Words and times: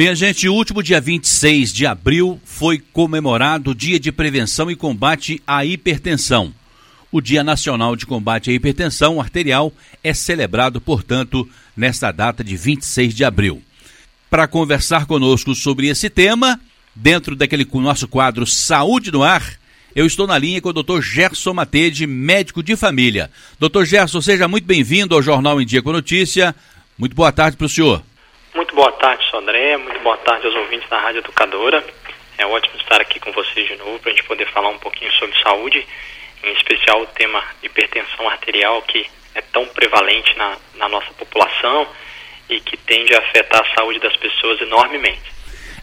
Minha 0.00 0.14
gente, 0.14 0.48
o 0.48 0.54
último 0.54 0.82
dia 0.82 0.98
26 0.98 1.74
de 1.74 1.84
abril 1.84 2.40
foi 2.42 2.78
comemorado 2.78 3.72
o 3.72 3.74
Dia 3.74 4.00
de 4.00 4.10
Prevenção 4.10 4.70
e 4.70 4.74
Combate 4.74 5.42
à 5.46 5.62
Hipertensão. 5.62 6.54
O 7.12 7.20
Dia 7.20 7.44
Nacional 7.44 7.94
de 7.94 8.06
Combate 8.06 8.48
à 8.48 8.54
Hipertensão 8.54 9.20
Arterial 9.20 9.70
é 10.02 10.14
celebrado, 10.14 10.80
portanto, 10.80 11.46
nesta 11.76 12.10
data 12.10 12.42
de 12.42 12.56
26 12.56 13.14
de 13.14 13.24
abril. 13.24 13.62
Para 14.30 14.48
conversar 14.48 15.04
conosco 15.04 15.54
sobre 15.54 15.88
esse 15.88 16.08
tema, 16.08 16.58
dentro 16.94 17.36
daquele 17.36 17.68
nosso 17.74 18.08
quadro 18.08 18.46
Saúde 18.46 19.12
no 19.12 19.22
Ar, 19.22 19.52
eu 19.94 20.06
estou 20.06 20.26
na 20.26 20.38
linha 20.38 20.62
com 20.62 20.70
o 20.70 20.82
Dr. 20.82 21.02
Gerson 21.02 21.52
Matede, 21.52 22.06
médico 22.06 22.62
de 22.62 22.74
família. 22.74 23.30
Dr. 23.60 23.84
Gerson, 23.84 24.22
seja 24.22 24.48
muito 24.48 24.64
bem-vindo 24.64 25.14
ao 25.14 25.20
Jornal 25.20 25.60
em 25.60 25.66
Dia 25.66 25.82
com 25.82 25.92
Notícia. 25.92 26.56
Muito 26.96 27.14
boa 27.14 27.30
tarde 27.30 27.58
para 27.58 27.66
o 27.66 27.68
senhor. 27.68 28.02
Muito 28.54 28.74
boa 28.74 28.90
tarde, 28.92 29.24
Sodré. 29.30 29.76
Muito 29.76 30.00
boa 30.00 30.16
tarde 30.18 30.46
aos 30.46 30.56
ouvintes 30.56 30.88
da 30.88 30.98
Rádio 30.98 31.20
Educadora. 31.20 31.84
É 32.36 32.44
ótimo 32.44 32.76
estar 32.80 33.00
aqui 33.00 33.20
com 33.20 33.30
vocês 33.32 33.68
de 33.68 33.76
novo 33.76 33.98
para 34.00 34.10
a 34.10 34.14
gente 34.14 34.26
poder 34.26 34.50
falar 34.50 34.70
um 34.70 34.78
pouquinho 34.78 35.12
sobre 35.12 35.40
saúde, 35.40 35.86
em 36.42 36.52
especial 36.54 37.02
o 37.02 37.06
tema 37.06 37.44
hipertensão 37.62 38.28
arterial, 38.28 38.82
que 38.82 39.08
é 39.36 39.40
tão 39.40 39.66
prevalente 39.66 40.36
na, 40.36 40.56
na 40.74 40.88
nossa 40.88 41.12
população 41.12 41.86
e 42.48 42.60
que 42.60 42.76
tende 42.76 43.14
a 43.14 43.18
afetar 43.18 43.62
a 43.62 43.74
saúde 43.74 44.00
das 44.00 44.16
pessoas 44.16 44.60
enormemente. 44.60 45.32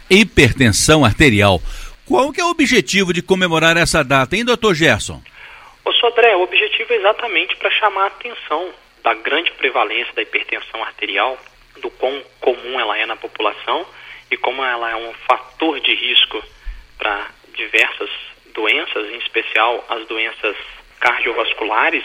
Hipertensão 0.10 1.06
arterial. 1.06 1.62
Qual 2.06 2.34
que 2.34 2.42
é 2.42 2.44
o 2.44 2.50
objetivo 2.50 3.14
de 3.14 3.22
comemorar 3.22 3.78
essa 3.78 4.04
data, 4.04 4.36
hein, 4.36 4.44
doutor 4.44 4.74
Gerson? 4.74 5.22
Ô 5.86 5.94
Sodré, 5.94 6.36
o 6.36 6.42
objetivo 6.42 6.92
é 6.92 6.98
exatamente 6.98 7.56
para 7.56 7.72
chamar 7.72 8.04
a 8.04 8.08
atenção 8.08 8.74
da 9.04 9.14
grande 9.14 9.52
prevalência 9.52 10.14
da 10.14 10.22
hipertensão 10.22 10.84
arterial 10.84 11.38
do 11.78 11.90
quão 11.92 12.24
comum 12.40 12.80
ela 12.80 12.98
é 12.98 13.06
na 13.06 13.16
população 13.16 13.86
e 14.30 14.38
como 14.38 14.64
ela 14.64 14.90
é 14.90 14.96
um 14.96 15.14
fator 15.28 15.80
de 15.80 15.94
risco 15.94 16.44
para 16.98 17.28
diversas 17.54 18.10
doenças, 18.54 19.10
em 19.10 19.18
especial 19.18 19.86
as 19.90 20.06
doenças 20.08 20.56
cardiovasculares, 21.00 22.04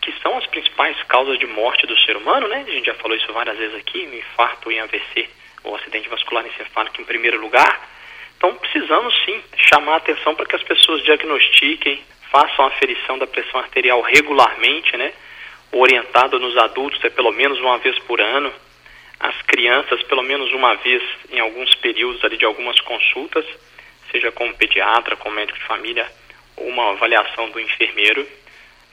que 0.00 0.12
são 0.22 0.38
as 0.38 0.46
principais 0.46 0.96
causas 1.04 1.38
de 1.38 1.46
morte 1.46 1.86
do 1.86 1.98
ser 2.00 2.16
humano, 2.16 2.48
né? 2.48 2.64
A 2.66 2.70
gente 2.70 2.86
já 2.86 2.94
falou 2.94 3.16
isso 3.16 3.32
várias 3.32 3.58
vezes 3.58 3.76
aqui, 3.76 4.02
infarto 4.02 4.70
em 4.72 4.80
AVC, 4.80 5.28
ou 5.62 5.76
acidente 5.76 6.08
vascular 6.08 6.46
encefálico 6.46 7.00
em 7.00 7.04
primeiro 7.04 7.40
lugar. 7.40 7.88
Então 8.36 8.54
precisamos 8.54 9.14
sim 9.24 9.42
chamar 9.70 9.94
a 9.94 9.96
atenção 9.96 10.34
para 10.34 10.46
que 10.46 10.56
as 10.56 10.62
pessoas 10.62 11.02
diagnostiquem, 11.02 12.02
façam 12.30 12.64
a 12.64 12.68
aferição 12.68 13.18
da 13.18 13.26
pressão 13.26 13.60
arterial 13.60 14.00
regularmente, 14.00 14.96
né? 14.96 15.12
Orientado 15.72 16.38
nos 16.38 16.56
adultos 16.56 17.04
é 17.04 17.10
pelo 17.10 17.32
menos 17.32 17.58
uma 17.60 17.78
vez 17.78 17.98
por 18.00 18.20
ano, 18.20 18.52
as 19.20 19.40
crianças 19.42 20.02
pelo 20.04 20.22
menos 20.22 20.50
uma 20.52 20.74
vez 20.76 21.02
em 21.30 21.38
alguns 21.38 21.74
períodos 21.76 22.24
ali 22.24 22.38
de 22.38 22.46
algumas 22.46 22.80
consultas, 22.80 23.44
seja 24.10 24.32
com 24.32 24.50
pediatra, 24.54 25.14
com 25.16 25.30
médico 25.30 25.58
de 25.58 25.64
família, 25.66 26.10
ou 26.56 26.66
uma 26.66 26.90
avaliação 26.92 27.50
do 27.50 27.60
enfermeiro, 27.60 28.26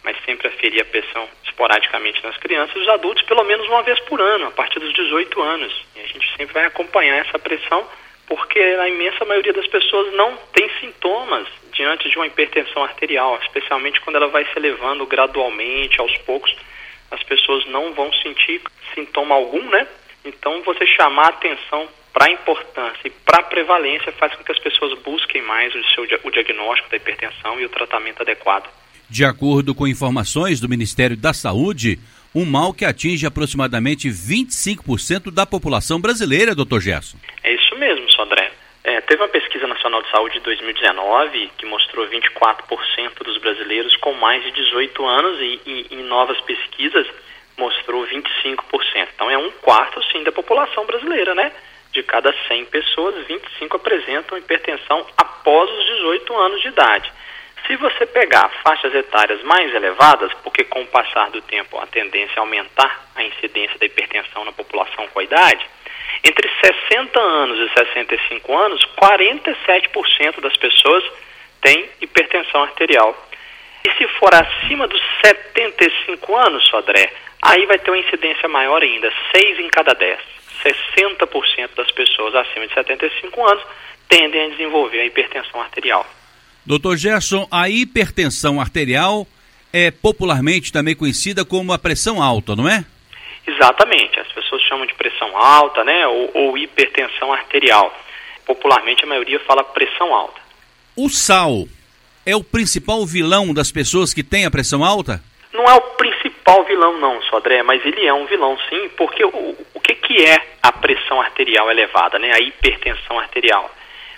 mas 0.03 0.17
sempre 0.25 0.47
aferir 0.47 0.81
a 0.81 0.85
pressão 0.85 1.27
esporadicamente 1.45 2.23
nas 2.23 2.37
crianças, 2.37 2.75
os 2.75 2.87
adultos 2.89 3.23
pelo 3.23 3.43
menos 3.45 3.67
uma 3.67 3.81
vez 3.83 3.99
por 4.01 4.21
ano, 4.21 4.47
a 4.47 4.51
partir 4.51 4.79
dos 4.79 4.93
18 4.93 5.41
anos. 5.41 5.85
E 5.95 6.01
a 6.01 6.07
gente 6.07 6.29
sempre 6.35 6.53
vai 6.53 6.65
acompanhar 6.65 7.25
essa 7.25 7.39
pressão, 7.39 7.87
porque 8.27 8.59
a 8.59 8.87
imensa 8.87 9.23
maioria 9.25 9.53
das 9.53 9.67
pessoas 9.67 10.13
não 10.13 10.35
tem 10.53 10.69
sintomas 10.81 11.47
diante 11.71 12.09
de 12.09 12.17
uma 12.17 12.27
hipertensão 12.27 12.83
arterial, 12.83 13.39
especialmente 13.43 14.01
quando 14.01 14.17
ela 14.17 14.27
vai 14.27 14.43
se 14.45 14.57
elevando 14.57 15.05
gradualmente, 15.05 15.99
aos 15.99 16.15
poucos, 16.19 16.53
as 17.11 17.23
pessoas 17.23 17.65
não 17.67 17.93
vão 17.93 18.11
sentir 18.13 18.61
sintoma 18.93 19.35
algum, 19.35 19.61
né? 19.61 19.87
Então, 20.27 20.61
você 20.63 20.85
chamar 20.85 21.29
atenção 21.29 21.87
para 22.13 22.27
a 22.27 22.31
importância 22.31 22.99
e 23.05 23.09
para 23.09 23.39
a 23.39 23.43
prevalência 23.43 24.11
faz 24.13 24.35
com 24.35 24.43
que 24.43 24.51
as 24.51 24.59
pessoas 24.59 24.97
busquem 24.99 25.41
mais 25.41 25.73
o, 25.73 25.83
seu, 25.93 26.03
o 26.23 26.31
diagnóstico 26.31 26.89
da 26.89 26.97
hipertensão 26.97 27.59
e 27.59 27.65
o 27.65 27.69
tratamento 27.69 28.21
adequado. 28.21 28.67
De 29.09 29.23
acordo 29.23 29.73
com 29.73 29.87
informações 29.87 30.59
do 30.59 30.67
Ministério 30.67 31.15
da 31.15 31.31
Saúde, 31.31 31.97
um 32.35 32.43
mal 32.43 32.73
que 32.73 32.83
atinge 32.83 33.25
aproximadamente 33.25 34.09
25% 34.09 35.31
da 35.31 35.45
população 35.45 36.01
brasileira, 36.01 36.53
doutor 36.53 36.81
Gerson. 36.81 37.17
É 37.43 37.53
isso 37.53 37.75
mesmo, 37.77 38.09
Sodré. 38.11 38.51
É, 38.83 38.99
teve 39.01 39.21
uma 39.21 39.29
pesquisa 39.29 39.65
nacional 39.67 40.01
de 40.01 40.09
saúde 40.11 40.35
de 40.35 40.41
2019 40.41 41.51
que 41.57 41.65
mostrou 41.65 42.05
24% 42.07 43.23
dos 43.23 43.37
brasileiros 43.37 43.95
com 43.97 44.13
mais 44.13 44.43
de 44.43 44.51
18 44.51 45.05
anos 45.05 45.39
e, 45.39 45.61
e 45.65 45.87
em 45.91 46.03
novas 46.03 46.39
pesquisas 46.41 47.07
mostrou 47.57 48.05
25%. 48.05 49.07
Então 49.15 49.29
é 49.29 49.37
um 49.37 49.51
quarto, 49.51 50.01
sim, 50.11 50.23
da 50.23 50.31
população 50.31 50.85
brasileira, 50.85 51.33
né? 51.35 51.51
De 51.91 52.03
cada 52.03 52.33
100 52.47 52.65
pessoas, 52.65 53.25
25 53.25 53.75
apresentam 53.77 54.37
hipertensão 54.37 55.05
após 55.17 55.69
os 55.69 55.85
18 55.85 56.35
anos 56.37 56.61
de 56.61 56.67
idade. 56.67 57.11
Se 57.65 57.75
você 57.75 58.05
pegar 58.05 58.49
faixas 58.63 58.93
etárias 58.95 59.41
mais 59.43 59.73
elevadas, 59.73 60.31
porque 60.43 60.63
com 60.63 60.81
o 60.81 60.87
passar 60.87 61.29
do 61.31 61.41
tempo 61.41 61.77
a 61.79 61.87
tendência 61.87 62.35
é 62.37 62.39
aumentar 62.39 63.05
a 63.15 63.23
incidência 63.23 63.77
da 63.77 63.85
hipertensão 63.85 64.45
na 64.45 64.53
população 64.53 65.07
com 65.07 65.19
a 65.19 65.23
idade, 65.23 65.67
entre 66.23 66.49
60 66.63 67.19
anos 67.19 67.59
e 67.59 67.73
65 67.73 68.57
anos, 68.57 68.81
47% 68.97 70.39
das 70.39 70.55
pessoas 70.55 71.03
têm 71.61 71.89
hipertensão 72.01 72.63
arterial. 72.63 73.26
E 73.87 73.97
se 73.97 74.07
for 74.19 74.29
acima 74.35 74.85
dos 74.85 75.01
75 75.25 76.35
anos, 76.35 76.67
Sodré, 76.67 77.09
aí 77.41 77.65
vai 77.67 77.79
ter 77.79 77.89
uma 77.89 77.97
incidência 77.97 78.49
maior 78.49 78.83
ainda, 78.83 79.09
6 79.33 79.59
em 79.59 79.69
cada 79.69 79.93
10. 79.93 80.19
60% 80.61 81.69
das 81.73 81.89
pessoas 81.91 82.35
acima 82.35 82.67
de 82.67 82.73
75 82.73 83.47
anos 83.47 83.63
tendem 84.09 84.45
a 84.45 84.49
desenvolver 84.49 84.99
a 84.99 85.05
hipertensão 85.05 85.61
arterial. 85.61 86.05
Doutor 86.65 86.97
Gerson, 86.97 87.47
a 87.49 87.69
hipertensão 87.69 88.59
arterial 88.59 89.25
é 89.71 89.89
popularmente 89.89 90.73
também 90.73 90.93
conhecida 90.93 91.45
como 91.45 91.71
a 91.71 91.79
pressão 91.79 92.21
alta, 92.21 92.57
não 92.57 92.67
é? 92.67 92.83
Exatamente, 93.47 94.19
as 94.19 94.27
pessoas 94.33 94.61
chamam 94.63 94.85
de 94.85 94.93
pressão 94.95 95.37
alta, 95.37 95.85
né, 95.85 96.05
ou, 96.07 96.31
ou 96.33 96.57
hipertensão 96.57 97.31
arterial. 97.31 97.97
Popularmente 98.45 99.05
a 99.05 99.07
maioria 99.07 99.39
fala 99.41 99.63
pressão 99.63 100.13
alta. 100.13 100.41
O 100.93 101.07
sal 101.07 101.67
é 102.27 102.35
o 102.35 102.43
principal 102.43 103.05
vilão 103.05 103.53
das 103.53 103.71
pessoas 103.71 104.13
que 104.13 104.21
têm 104.21 104.45
a 104.45 104.51
pressão 104.51 104.83
alta? 104.83 105.23
Não 105.53 105.63
é 105.63 105.73
o 105.73 105.81
principal 105.95 106.65
vilão 106.65 106.99
não, 106.99 107.21
Sodré, 107.21 107.63
mas 107.63 107.83
ele 107.85 108.05
é 108.05 108.13
um 108.13 108.25
vilão 108.25 108.57
sim, 108.69 108.89
porque 108.97 109.23
o, 109.23 109.55
o 109.73 109.79
que, 109.79 109.95
que 109.95 110.25
é 110.25 110.35
a 110.61 110.73
pressão 110.73 111.21
arterial 111.21 111.71
elevada, 111.71 112.19
né, 112.19 112.33
a 112.33 112.43
hipertensão 112.43 113.17
arterial? 113.17 113.73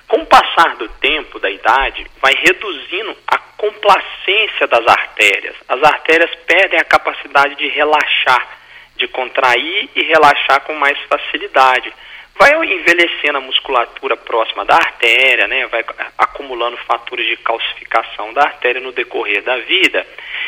Com 0.08 0.22
o 0.22 0.26
passar 0.26 0.76
do 0.78 0.90
tempo, 0.90 1.40
da 1.40 1.52
idade, 1.52 2.04
vai 2.20 2.34
reduzindo 2.34 3.16
a 3.28 3.38
complacência 3.38 4.66
das 4.66 4.88
artérias. 4.88 5.56
As 5.68 5.84
artérias 5.84 6.32
perdem 6.48 6.80
a 6.80 6.86
capacidade 6.86 7.54
de 7.58 7.68
relaxar, 7.68 8.58
de 8.98 9.08
contrair 9.10 9.88
e 9.96 10.04
relaxar 10.06 10.62
com 10.62 10.74
mais 10.74 10.98
facilidade. 11.08 11.94
Vai 12.40 12.56
envelhecendo 12.56 13.38
a 13.38 13.42
musculatura 13.42 14.16
próxima 14.16 14.64
da 14.64 14.76
artéria, 14.76 15.46
né? 15.46 15.68
vai 15.68 15.84
acumulando 16.18 16.78
fatores 16.78 17.28
de 17.28 17.36
calcificação 17.36 18.32
da 18.34 18.44
artéria 18.44 18.80
no 18.80 18.94
decorrer 18.94 19.44
da 19.44 19.58
vida. 19.58 20.08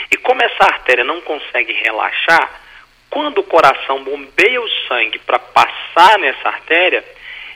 E 0.09 0.15
como 0.15 0.41
essa 0.41 0.63
artéria 0.63 1.03
não 1.03 1.19
consegue 1.19 1.73
relaxar, 1.73 2.61
quando 3.09 3.39
o 3.39 3.43
coração 3.43 4.01
bombeia 4.05 4.61
o 4.61 4.69
sangue 4.87 5.19
para 5.19 5.37
passar 5.37 6.17
nessa 6.17 6.47
artéria, 6.47 7.03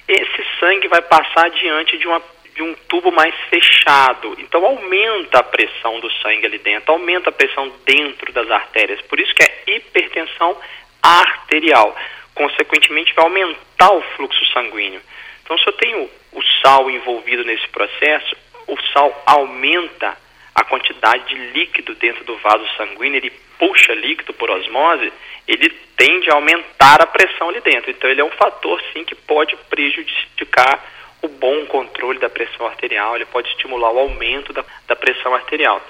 esse 0.06 0.46
sangue 0.60 0.90
vai 0.90 1.02
passar 1.02 1.50
diante 1.52 1.98
de, 1.98 2.06
uma, 2.06 2.22
de 2.54 2.62
um 2.62 2.76
tubo 2.90 3.14
mais 3.14 3.34
fechado. 3.50 4.36
Então 4.38 4.66
aumenta 4.66 5.40
a 5.40 5.44
pressão 5.44 6.00
do 6.02 6.12
sangue 6.22 6.46
ali 6.46 6.58
dentro, 6.58 6.92
aumenta 6.92 7.30
a 7.30 7.34
pressão 7.34 7.72
dentro 7.86 8.34
das 8.34 8.52
artérias. 8.52 9.02
Por 9.04 9.18
isso 9.18 9.34
que 9.34 9.44
é 9.44 9.76
hipertensão 9.78 10.58
arterial. 11.02 11.96
Consequentemente, 12.36 13.14
vai 13.14 13.26
aumentar 13.26 13.92
o 13.94 14.02
fluxo 14.16 14.46
sanguíneo. 14.54 15.02
Então, 15.44 15.58
se 15.58 15.68
eu 15.68 15.74
tenho 15.74 16.10
o 16.34 16.42
sal 16.62 16.92
envolvido 16.92 17.44
nesse 17.44 17.68
processo, 17.70 18.36
o 18.68 18.78
sal 18.92 19.24
aumenta 19.26 20.18
a 20.54 20.64
quantidade 20.64 21.26
de 21.28 21.36
líquido 21.52 21.96
dentro 21.96 22.24
do 22.24 22.38
vaso 22.38 22.66
sanguíneo, 22.78 23.18
ele 23.18 23.32
puxa 23.58 23.94
líquido 23.94 24.34
por 24.34 24.50
osmose, 24.52 25.12
ele 25.48 25.70
tende 25.98 26.30
a 26.30 26.36
aumentar 26.36 27.02
a 27.02 27.08
pressão 27.08 27.50
ali 27.50 27.62
dentro. 27.62 27.92
Então, 27.92 28.10
ele 28.10 28.22
é 28.22 28.24
um 28.24 28.32
fator, 28.32 28.82
sim, 28.92 29.04
que 29.04 29.16
pode 29.16 29.56
prejudicar 29.70 30.84
o 31.22 31.28
bom 31.28 31.66
controle 31.66 32.20
da 32.20 32.30
pressão 32.30 32.66
arterial, 32.66 33.16
ele 33.16 33.26
pode 33.26 33.50
estimular 33.50 33.92
o 33.92 34.00
aumento 34.00 34.54
da, 34.54 34.64
da 34.88 34.96
pressão 34.96 35.34
arterial. 35.34 35.82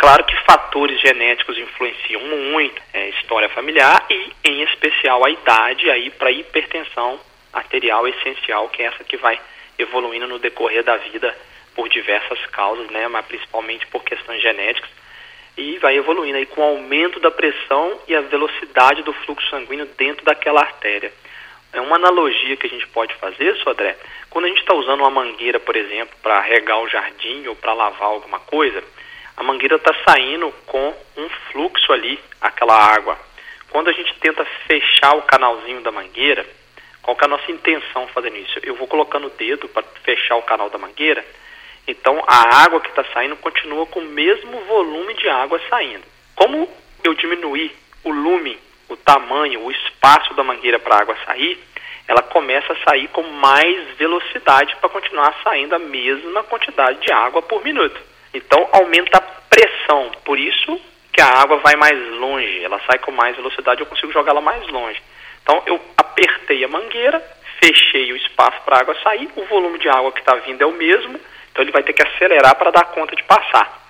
Claro 0.00 0.24
que 0.24 0.34
fatores 0.44 0.98
genéticos 0.98 1.58
influenciam 1.58 2.22
muito, 2.22 2.80
é, 2.94 3.10
história 3.10 3.50
familiar 3.50 4.06
e, 4.08 4.32
em 4.44 4.62
especial, 4.62 5.22
a 5.22 5.28
idade 5.28 5.90
aí 5.90 6.08
para 6.08 6.32
hipertensão 6.32 7.20
arterial 7.52 8.08
essencial, 8.08 8.70
que 8.70 8.82
é 8.82 8.86
essa 8.86 9.04
que 9.04 9.18
vai 9.18 9.38
evoluindo 9.78 10.26
no 10.26 10.38
decorrer 10.38 10.82
da 10.82 10.96
vida 10.96 11.36
por 11.74 11.86
diversas 11.90 12.38
causas, 12.46 12.88
né, 12.88 13.08
mas 13.08 13.26
principalmente 13.26 13.86
por 13.88 14.02
questões 14.02 14.40
genéticas 14.40 14.88
e 15.54 15.76
vai 15.76 15.98
evoluindo 15.98 16.38
aí 16.38 16.46
com 16.46 16.62
o 16.62 16.64
aumento 16.64 17.20
da 17.20 17.30
pressão 17.30 18.00
e 18.08 18.14
a 18.14 18.22
velocidade 18.22 19.02
do 19.02 19.12
fluxo 19.12 19.50
sanguíneo 19.50 19.84
dentro 19.98 20.24
daquela 20.24 20.60
artéria. 20.60 21.12
É 21.74 21.80
uma 21.82 21.96
analogia 21.96 22.56
que 22.56 22.66
a 22.66 22.70
gente 22.70 22.88
pode 22.88 23.14
fazer, 23.16 23.54
Sodré, 23.56 23.98
quando 24.30 24.46
a 24.46 24.48
gente 24.48 24.62
está 24.62 24.74
usando 24.74 25.00
uma 25.00 25.10
mangueira, 25.10 25.60
por 25.60 25.76
exemplo, 25.76 26.16
para 26.22 26.40
regar 26.40 26.80
o 26.80 26.88
jardim 26.88 27.46
ou 27.48 27.54
para 27.54 27.74
lavar 27.74 28.08
alguma 28.08 28.38
coisa, 28.40 28.82
a 29.40 29.42
mangueira 29.42 29.76
está 29.76 29.94
saindo 30.06 30.52
com 30.66 30.94
um 31.16 31.28
fluxo 31.50 31.90
ali, 31.94 32.20
aquela 32.42 32.74
água. 32.74 33.18
Quando 33.70 33.88
a 33.88 33.92
gente 33.92 34.12
tenta 34.20 34.44
fechar 34.66 35.16
o 35.16 35.22
canalzinho 35.22 35.80
da 35.80 35.90
mangueira, 35.90 36.46
qual 37.00 37.16
é 37.18 37.24
a 37.24 37.28
nossa 37.28 37.50
intenção 37.50 38.06
fazendo 38.08 38.36
isso? 38.36 38.60
Eu 38.62 38.74
vou 38.74 38.86
colocando 38.86 39.28
o 39.28 39.30
dedo 39.30 39.66
para 39.68 39.82
fechar 40.04 40.36
o 40.36 40.42
canal 40.42 40.68
da 40.68 40.76
mangueira, 40.76 41.24
então 41.88 42.22
a 42.26 42.64
água 42.64 42.82
que 42.82 42.90
está 42.90 43.02
saindo 43.14 43.34
continua 43.36 43.86
com 43.86 44.00
o 44.00 44.04
mesmo 44.04 44.60
volume 44.66 45.14
de 45.14 45.26
água 45.30 45.58
saindo. 45.70 46.04
Como 46.36 46.68
eu 47.02 47.14
diminuir 47.14 47.74
o 48.04 48.10
lume, 48.10 48.58
o 48.90 48.96
tamanho, 48.96 49.64
o 49.64 49.70
espaço 49.70 50.34
da 50.34 50.44
mangueira 50.44 50.78
para 50.78 50.96
a 50.96 51.00
água 51.00 51.16
sair, 51.24 51.58
ela 52.06 52.20
começa 52.20 52.74
a 52.74 52.90
sair 52.90 53.08
com 53.08 53.22
mais 53.22 53.96
velocidade 53.96 54.76
para 54.76 54.90
continuar 54.90 55.34
saindo 55.42 55.74
a 55.74 55.78
mesma 55.78 56.42
quantidade 56.42 57.00
de 57.00 57.10
água 57.10 57.40
por 57.40 57.64
minuto. 57.64 58.09
Então 58.32 58.68
aumenta 58.72 59.18
a 59.18 59.20
pressão, 59.20 60.10
por 60.24 60.38
isso 60.38 60.80
que 61.12 61.20
a 61.20 61.26
água 61.26 61.56
vai 61.58 61.74
mais 61.76 61.98
longe, 62.18 62.64
ela 62.64 62.80
sai 62.86 62.98
com 62.98 63.10
mais 63.10 63.36
velocidade, 63.36 63.80
eu 63.80 63.86
consigo 63.86 64.12
jogar 64.12 64.30
ela 64.32 64.40
mais 64.40 64.66
longe. 64.68 65.00
Então 65.42 65.62
eu 65.66 65.80
apertei 65.96 66.64
a 66.64 66.68
mangueira, 66.68 67.20
fechei 67.58 68.12
o 68.12 68.16
espaço 68.16 68.60
para 68.64 68.76
a 68.76 68.80
água 68.80 68.96
sair, 69.02 69.28
o 69.36 69.44
volume 69.44 69.78
de 69.78 69.88
água 69.88 70.12
que 70.12 70.20
está 70.20 70.34
vindo 70.36 70.62
é 70.62 70.66
o 70.66 70.72
mesmo, 70.72 71.20
então 71.50 71.62
ele 71.62 71.72
vai 71.72 71.82
ter 71.82 71.92
que 71.92 72.06
acelerar 72.06 72.54
para 72.56 72.70
dar 72.70 72.84
conta 72.86 73.14
de 73.16 73.22
passar. 73.24 73.80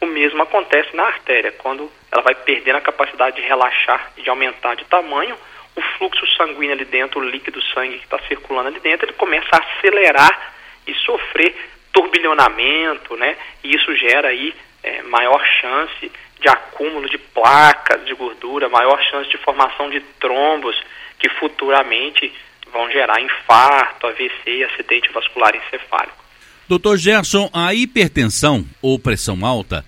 O 0.00 0.06
mesmo 0.06 0.42
acontece 0.42 0.96
na 0.96 1.04
artéria, 1.04 1.52
quando 1.52 1.90
ela 2.10 2.22
vai 2.22 2.34
perdendo 2.34 2.76
a 2.76 2.80
capacidade 2.80 3.36
de 3.36 3.42
relaxar 3.42 4.10
e 4.16 4.22
de 4.22 4.30
aumentar 4.30 4.74
de 4.74 4.84
tamanho, 4.86 5.36
o 5.76 5.80
fluxo 5.96 6.26
sanguíneo 6.36 6.72
ali 6.72 6.84
dentro, 6.84 7.20
o 7.20 7.24
líquido 7.24 7.62
sangue 7.72 7.98
que 7.98 8.04
está 8.04 8.18
circulando 8.26 8.68
ali 8.68 8.80
dentro, 8.80 9.06
ele 9.06 9.16
começa 9.16 9.48
a 9.52 9.58
acelerar 9.58 10.52
e 10.86 10.94
sofrer 10.94 11.54
turbilhonamento, 11.92 13.16
né? 13.16 13.36
E 13.62 13.74
isso 13.74 13.94
gera 13.96 14.28
aí 14.28 14.54
é, 14.82 15.02
maior 15.02 15.42
chance 15.60 16.10
de 16.40 16.48
acúmulo 16.48 17.08
de 17.08 17.18
placas 17.18 18.04
de 18.04 18.14
gordura, 18.14 18.68
maior 18.68 19.00
chance 19.10 19.30
de 19.30 19.38
formação 19.38 19.88
de 19.90 20.00
trombos 20.18 20.76
que 21.18 21.28
futuramente 21.28 22.32
vão 22.72 22.90
gerar 22.90 23.20
infarto, 23.20 24.06
AVC 24.06 24.32
e 24.46 24.64
acidente 24.64 25.12
vascular 25.12 25.54
encefálico. 25.54 26.22
Doutor 26.68 26.96
Gerson, 26.96 27.50
a 27.52 27.74
hipertensão 27.74 28.64
ou 28.80 28.98
pressão 28.98 29.44
alta 29.44 29.84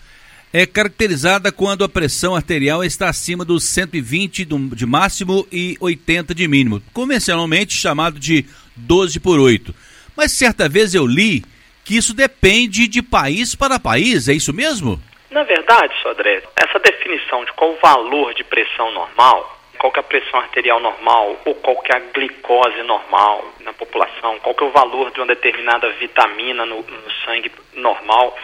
é 0.53 0.67
caracterizada 0.67 1.51
quando 1.51 1.83
a 1.83 1.89
pressão 1.89 2.37
arterial 2.37 2.85
está 2.85 3.09
acima 3.09 3.45
dos 3.45 3.65
120 3.65 4.45
de 4.45 4.87
máximo 4.87 5.45
e 5.51 5.77
80 5.81 6.33
de 6.33 6.47
mínimo, 6.47 6.81
convencionalmente 6.93 7.75
chamado 7.75 8.21
de 8.21 8.45
12 8.77 9.19
por 9.19 9.41
8. 9.41 9.75
Mas 10.17 10.31
certa 10.31 10.69
vez 10.69 10.95
eu 10.95 11.07
li 11.07 11.45
que 11.85 11.97
isso 11.97 12.15
depende 12.15 12.89
de 12.89 13.03
país 13.03 13.55
para 13.55 13.79
país, 13.79 14.29
é 14.29 14.33
isso 14.33 14.53
mesmo? 14.53 14.99
Na 15.31 15.43
verdade, 15.43 15.93
Sodré, 16.01 16.43
essa 16.57 16.79
definição 16.79 17.45
de 17.45 17.53
qual 17.53 17.73
o 17.73 17.79
valor 17.83 18.33
de 18.35 18.45
pressão 18.45 18.93
normal, 18.93 19.61
qual 19.79 19.93
que 19.93 19.99
é 19.99 20.01
a 20.01 20.05
pressão 20.05 20.41
arterial 20.41 20.81
normal 20.81 21.37
ou 21.45 21.55
qual 21.57 21.77
que 21.83 21.93
é 21.93 21.97
a 21.97 22.01
glicose 22.01 22.83
normal 22.85 23.45
na 23.61 23.73
população, 23.73 24.39
qual 24.39 24.55
que 24.55 24.65
é 24.65 24.67
o 24.67 24.71
valor 24.71 25.11
de 25.11 25.21
uma 25.21 25.27
determinada 25.27 25.91
vitamina 25.91 26.65
no, 26.65 26.77
no 26.77 27.11
sangue 27.25 27.51
normal, 27.75 28.35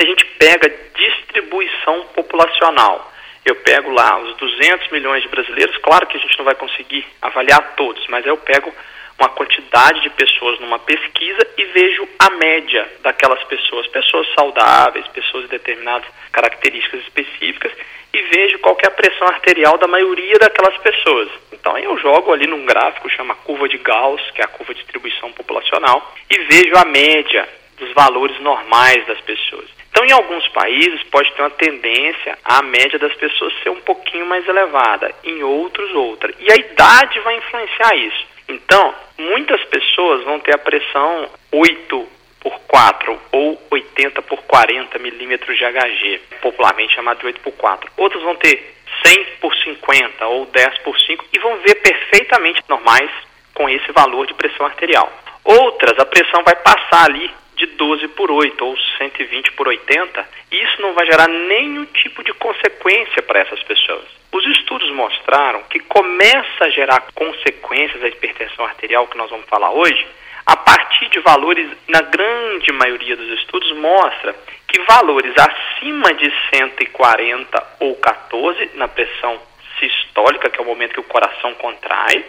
a 0.00 0.04
gente 0.04 0.24
pega 0.38 0.72
distribuição 0.94 2.06
populacional. 2.14 3.10
Eu 3.44 3.56
pego 3.56 3.90
lá 3.90 4.18
os 4.20 4.36
200 4.36 4.90
milhões 4.90 5.22
de 5.22 5.28
brasileiros, 5.28 5.76
claro 5.78 6.06
que 6.06 6.16
a 6.16 6.20
gente 6.20 6.38
não 6.38 6.44
vai 6.44 6.54
conseguir 6.54 7.06
avaliar 7.20 7.74
todos, 7.74 8.06
mas 8.08 8.24
eu 8.24 8.36
pego 8.36 8.72
uma 9.18 9.28
quantidade 9.28 10.02
de 10.02 10.10
pessoas 10.10 10.58
numa 10.60 10.78
pesquisa 10.78 11.46
e 11.56 11.64
vejo 11.64 12.08
a 12.18 12.30
média 12.30 12.90
daquelas 13.02 13.42
pessoas, 13.44 13.86
pessoas 13.88 14.26
saudáveis, 14.34 15.06
pessoas 15.08 15.44
de 15.44 15.50
determinadas 15.50 16.08
características 16.32 17.00
específicas, 17.00 17.72
e 18.12 18.22
vejo 18.22 18.58
qual 18.60 18.76
é 18.82 18.86
a 18.86 18.90
pressão 18.90 19.26
arterial 19.28 19.78
da 19.78 19.88
maioria 19.88 20.38
daquelas 20.38 20.76
pessoas. 20.78 21.28
Então 21.52 21.76
eu 21.78 21.96
jogo 21.98 22.32
ali 22.32 22.46
num 22.46 22.64
gráfico, 22.64 23.10
chama 23.10 23.34
curva 23.36 23.68
de 23.68 23.78
Gauss, 23.78 24.22
que 24.32 24.40
é 24.40 24.44
a 24.44 24.48
curva 24.48 24.72
de 24.74 24.80
distribuição 24.80 25.32
populacional, 25.32 26.14
e 26.30 26.38
vejo 26.44 26.76
a 26.76 26.84
média 26.84 27.48
dos 27.76 27.92
valores 27.92 28.38
normais 28.40 29.04
das 29.06 29.20
pessoas. 29.20 29.68
Então, 29.90 30.04
em 30.04 30.12
alguns 30.12 30.46
países, 30.48 31.02
pode 31.04 31.32
ter 31.32 31.42
uma 31.42 31.50
tendência 31.50 32.36
a 32.44 32.62
média 32.62 32.98
das 32.98 33.14
pessoas 33.14 33.52
ser 33.62 33.70
um 33.70 33.80
pouquinho 33.80 34.26
mais 34.26 34.46
elevada, 34.48 35.14
em 35.22 35.42
outros, 35.42 35.92
outra. 35.94 36.34
E 36.40 36.50
a 36.50 36.56
idade 36.56 37.20
vai 37.20 37.36
influenciar 37.36 37.96
isso. 37.96 38.33
Então, 38.48 38.94
muitas 39.18 39.62
pessoas 39.64 40.24
vão 40.24 40.38
ter 40.40 40.54
a 40.54 40.58
pressão 40.58 41.28
8 41.52 42.08
por 42.40 42.58
4 42.68 43.20
ou 43.32 43.60
80 43.70 44.22
por 44.22 44.42
40 44.42 44.98
milímetros 44.98 45.56
de 45.56 45.64
Hg, 45.64 46.20
popularmente 46.42 46.94
chamado 46.94 47.20
de 47.20 47.26
8 47.26 47.40
por 47.40 47.52
4. 47.52 47.90
Outros 47.96 48.22
vão 48.22 48.36
ter 48.36 48.74
100 49.04 49.24
por 49.40 49.54
50 49.56 50.26
ou 50.26 50.46
10 50.46 50.78
por 50.78 50.98
5 50.98 51.24
e 51.32 51.38
vão 51.38 51.56
ver 51.58 51.76
perfeitamente 51.76 52.62
normais 52.68 53.10
com 53.54 53.68
esse 53.68 53.90
valor 53.92 54.26
de 54.26 54.34
pressão 54.34 54.66
arterial. 54.66 55.10
Outras, 55.44 55.98
a 55.98 56.04
pressão 56.04 56.42
vai 56.42 56.56
passar 56.56 57.10
ali 57.10 57.30
de 57.56 57.66
12 57.66 58.08
por 58.08 58.30
8 58.30 58.64
ou 58.64 58.76
120 58.98 59.52
por 59.52 59.68
80, 59.68 60.28
e 60.50 60.56
isso 60.62 60.82
não 60.82 60.92
vai 60.92 61.06
gerar 61.06 61.28
nenhum 61.28 61.84
tipo 61.86 62.22
de 62.22 62.32
consequência 62.34 63.22
para 63.22 63.40
essas 63.40 63.62
pessoas. 63.62 64.04
Os 64.32 64.44
estudos 64.46 64.90
mostraram 64.92 65.62
que 65.64 65.78
começa 65.80 66.64
a 66.64 66.70
gerar 66.70 67.04
consequências 67.14 68.00
da 68.00 68.08
hipertensão 68.08 68.64
arterial, 68.64 69.06
que 69.06 69.16
nós 69.16 69.30
vamos 69.30 69.46
falar 69.46 69.70
hoje, 69.70 70.06
a 70.46 70.56
partir 70.56 71.08
de 71.08 71.20
valores, 71.20 71.70
na 71.88 72.02
grande 72.02 72.72
maioria 72.72 73.16
dos 73.16 73.38
estudos, 73.38 73.70
mostra 73.72 74.34
que 74.68 74.80
valores 74.82 75.32
acima 75.38 76.12
de 76.14 76.30
140 76.54 77.76
ou 77.80 77.94
14 77.96 78.70
na 78.74 78.88
pressão 78.88 79.40
sistólica, 79.78 80.50
que 80.50 80.58
é 80.58 80.62
o 80.62 80.66
momento 80.66 80.94
que 80.94 81.00
o 81.00 81.04
coração 81.04 81.54
contrai, 81.54 82.24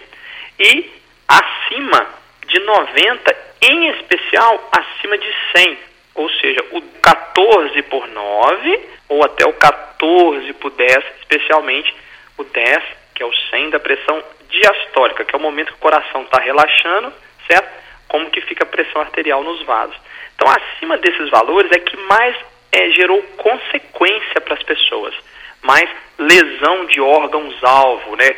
e 0.59 0.89
acima 1.27 2.07
de 2.47 2.59
90, 2.59 3.37
em 3.61 3.89
especial 3.89 4.69
acima 4.71 5.17
de 5.17 5.33
100, 5.55 5.77
ou 6.15 6.29
seja, 6.29 6.63
o 6.71 6.81
14 6.81 7.81
por 7.83 8.07
9 8.07 8.89
ou 9.09 9.23
até 9.23 9.45
o 9.45 9.53
14 9.53 10.53
por 10.53 10.71
10, 10.71 10.97
especialmente 11.19 11.93
o 12.37 12.43
10, 12.43 12.83
que 13.13 13.23
é 13.23 13.25
o 13.25 13.33
100 13.33 13.69
da 13.71 13.79
pressão 13.79 14.23
diastólica, 14.49 15.25
que 15.25 15.35
é 15.35 15.37
o 15.37 15.41
momento 15.41 15.67
que 15.67 15.77
o 15.77 15.81
coração 15.81 16.23
está 16.23 16.39
relaxando, 16.39 17.13
certo? 17.47 17.69
Como 18.07 18.29
que 18.29 18.41
fica 18.41 18.63
a 18.63 18.67
pressão 18.67 19.01
arterial 19.01 19.43
nos 19.43 19.61
vasos. 19.63 19.95
Então, 20.35 20.47
acima 20.49 20.97
desses 20.97 21.29
valores 21.29 21.71
é 21.71 21.79
que 21.79 21.97
mais 21.97 22.35
é, 22.71 22.91
gerou 22.91 23.21
consequência 23.37 24.41
para 24.41 24.53
as 24.53 24.63
pessoas, 24.63 25.13
mais 25.61 25.89
lesão 26.17 26.85
de 26.85 26.99
órgãos-alvo, 26.99 28.15
né? 28.15 28.35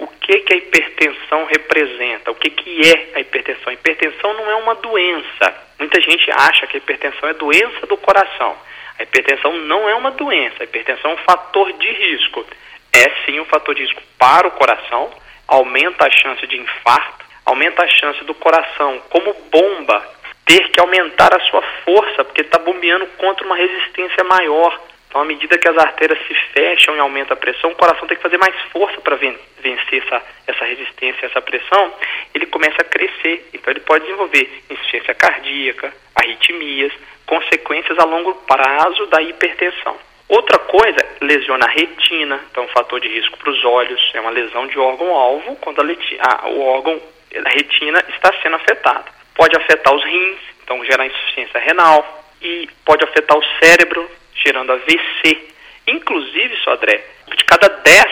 O 0.00 0.06
que, 0.06 0.40
que 0.40 0.54
a 0.54 0.56
hipertensão 0.56 1.44
representa, 1.44 2.30
o 2.30 2.34
que, 2.34 2.50
que 2.50 2.80
é 2.80 3.10
a 3.16 3.20
hipertensão. 3.20 3.68
A 3.68 3.74
hipertensão 3.74 4.32
não 4.34 4.50
é 4.50 4.54
uma 4.56 4.74
doença. 4.74 5.54
Muita 5.78 6.00
gente 6.00 6.30
acha 6.32 6.66
que 6.66 6.76
a 6.76 6.78
hipertensão 6.78 7.28
é 7.28 7.34
doença 7.34 7.86
do 7.86 7.98
coração. 7.98 8.56
A 8.98 9.02
hipertensão 9.02 9.52
não 9.58 9.88
é 9.88 9.94
uma 9.94 10.10
doença, 10.10 10.56
a 10.60 10.64
hipertensão 10.64 11.10
é 11.10 11.14
um 11.14 11.18
fator 11.18 11.72
de 11.74 11.90
risco. 11.90 12.46
É 12.92 13.10
sim 13.24 13.38
um 13.38 13.44
fator 13.44 13.74
de 13.74 13.82
risco 13.82 14.02
para 14.18 14.48
o 14.48 14.52
coração, 14.52 15.10
aumenta 15.46 16.06
a 16.06 16.10
chance 16.10 16.46
de 16.46 16.58
infarto, 16.58 17.24
aumenta 17.44 17.84
a 17.84 17.88
chance 17.88 18.24
do 18.24 18.34
coração, 18.34 19.00
como 19.10 19.34
bomba, 19.50 20.02
ter 20.46 20.70
que 20.70 20.80
aumentar 20.80 21.34
a 21.34 21.40
sua 21.40 21.62
força, 21.84 22.24
porque 22.24 22.40
está 22.40 22.58
bombeando 22.58 23.06
contra 23.18 23.44
uma 23.44 23.56
resistência 23.56 24.24
maior. 24.24 24.80
Então, 25.10 25.22
à 25.22 25.24
medida 25.24 25.58
que 25.58 25.68
as 25.68 25.76
artérias 25.76 26.24
se 26.24 26.34
fecham 26.54 26.94
e 26.94 27.00
aumenta 27.00 27.34
a 27.34 27.36
pressão, 27.36 27.70
o 27.70 27.74
coração 27.74 28.06
tem 28.06 28.16
que 28.16 28.22
fazer 28.22 28.38
mais 28.38 28.54
força 28.70 29.00
para 29.00 29.16
vencer 29.16 30.04
essa, 30.04 30.22
essa 30.46 30.64
resistência, 30.64 31.26
essa 31.26 31.42
pressão. 31.42 31.92
Ele 32.32 32.46
começa 32.46 32.76
a 32.80 32.84
crescer. 32.84 33.50
Então, 33.52 33.72
ele 33.72 33.80
pode 33.80 34.04
desenvolver 34.04 34.48
insuficiência 34.70 35.12
cardíaca, 35.12 35.92
arritmias, 36.14 36.92
consequências 37.26 37.98
a 37.98 38.04
longo 38.04 38.34
prazo 38.46 39.06
da 39.06 39.20
hipertensão. 39.20 39.98
Outra 40.28 40.60
coisa, 40.60 41.04
lesiona 41.20 41.66
a 41.66 41.70
retina, 41.70 42.40
então, 42.48 42.62
um 42.62 42.68
fator 42.68 43.00
de 43.00 43.08
risco 43.08 43.36
para 43.36 43.50
os 43.50 43.64
olhos. 43.64 44.00
É 44.14 44.20
uma 44.20 44.30
lesão 44.30 44.68
de 44.68 44.78
órgão-alvo 44.78 45.56
quando 45.56 45.80
a, 45.80 45.84
a, 45.84 46.48
o 46.50 46.60
órgão, 46.66 47.02
a 47.34 47.48
retina, 47.48 47.98
está 48.10 48.32
sendo 48.40 48.54
afetado. 48.54 49.10
Pode 49.34 49.56
afetar 49.56 49.92
os 49.92 50.04
rins, 50.04 50.38
então, 50.62 50.84
gerar 50.84 51.04
insuficiência 51.04 51.58
renal. 51.58 52.22
E 52.40 52.68
pode 52.84 53.04
afetar 53.04 53.36
o 53.36 53.44
cérebro, 53.60 54.08
gerando 54.44 54.72
AVC. 54.72 55.48
Inclusive, 55.86 56.56
Sodré, 56.58 57.04
de 57.36 57.44
cada 57.44 57.68
10, 57.68 58.06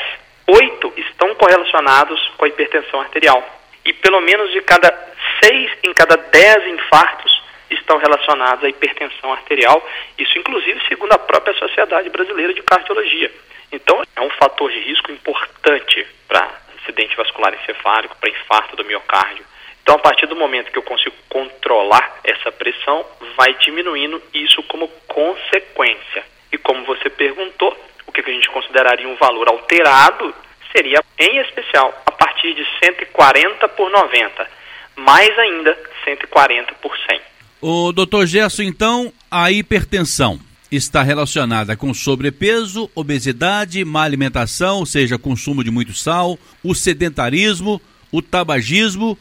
8 0.47 0.93
estão 0.97 1.35
correlacionados 1.35 2.21
com 2.37 2.45
a 2.45 2.49
hipertensão 2.49 3.01
arterial. 3.01 3.43
E 3.85 3.93
pelo 3.93 4.21
menos 4.21 4.51
de 4.53 4.61
cada 4.63 4.89
6 5.43 5.71
em 5.85 5.93
cada 5.93 6.17
10 6.17 6.67
infartos 6.69 7.43
estão 7.71 7.99
relacionados 7.99 8.65
à 8.65 8.69
hipertensão 8.69 9.33
arterial. 9.33 9.87
Isso, 10.19 10.39
inclusive, 10.39 10.81
segundo 10.89 11.13
a 11.13 11.19
própria 11.19 11.55
Sociedade 11.55 12.09
Brasileira 12.11 12.55
de 12.55 12.63
Cardiologia. 12.63 13.31
Então, 13.71 14.03
é 14.17 14.21
um 14.21 14.31
fator 14.31 14.71
de 14.71 14.81
risco 14.81 15.13
importante 15.13 16.07
para 16.27 16.49
acidente 16.83 17.17
vascular 17.17 17.55
encefálico, 17.55 18.17
para 18.17 18.31
infarto 18.31 18.77
do 18.77 18.85
miocárdio. 18.85 19.45
Então, 19.89 19.97
a 19.97 20.03
partir 20.03 20.27
do 20.27 20.37
momento 20.37 20.71
que 20.71 20.77
eu 20.77 20.83
consigo 20.83 21.17
controlar 21.31 22.21
essa 22.23 22.53
pressão, 22.53 23.07
vai 23.39 23.55
diminuindo 23.55 24.21
isso 24.35 24.63
como 24.65 24.87
consequência. 25.07 26.27
E 26.53 26.59
como 26.59 26.85
você 26.85 27.09
perguntou, 27.09 27.75
o 28.07 28.13
que 28.13 28.21
a 28.21 28.35
gente 28.35 28.51
consideraria 28.51 29.09
um 29.09 29.17
valor 29.17 29.49
alterado 29.49 30.35
seria, 30.77 31.03
em 31.19 31.39
especial, 31.39 32.03
a 32.05 32.11
partir 32.11 32.53
de 32.53 32.67
140 32.85 33.67
por 33.69 33.91
90, 33.91 34.47
mais 34.95 35.39
ainda 35.39 35.75
140 36.05 36.75
por 36.83 36.95
100. 37.11 37.21
O 37.63 37.91
doutor 37.91 38.27
Gerson, 38.27 38.65
então, 38.65 39.11
a 39.31 39.51
hipertensão 39.51 40.39
está 40.71 41.03
relacionada 41.03 41.79
com 41.79 41.95
sobrepeso, 41.95 42.91
obesidade, 42.95 43.83
má 43.87 44.03
alimentação, 44.03 44.81
ou 44.81 44.87
seja, 44.87 45.19
consumo 45.19 45.65
de 45.65 45.71
muito 45.71 45.95
sal, 45.95 46.39
o 46.63 46.75
sedentarismo, 46.75 47.81
o 48.13 48.21
tabagismo 48.21 49.19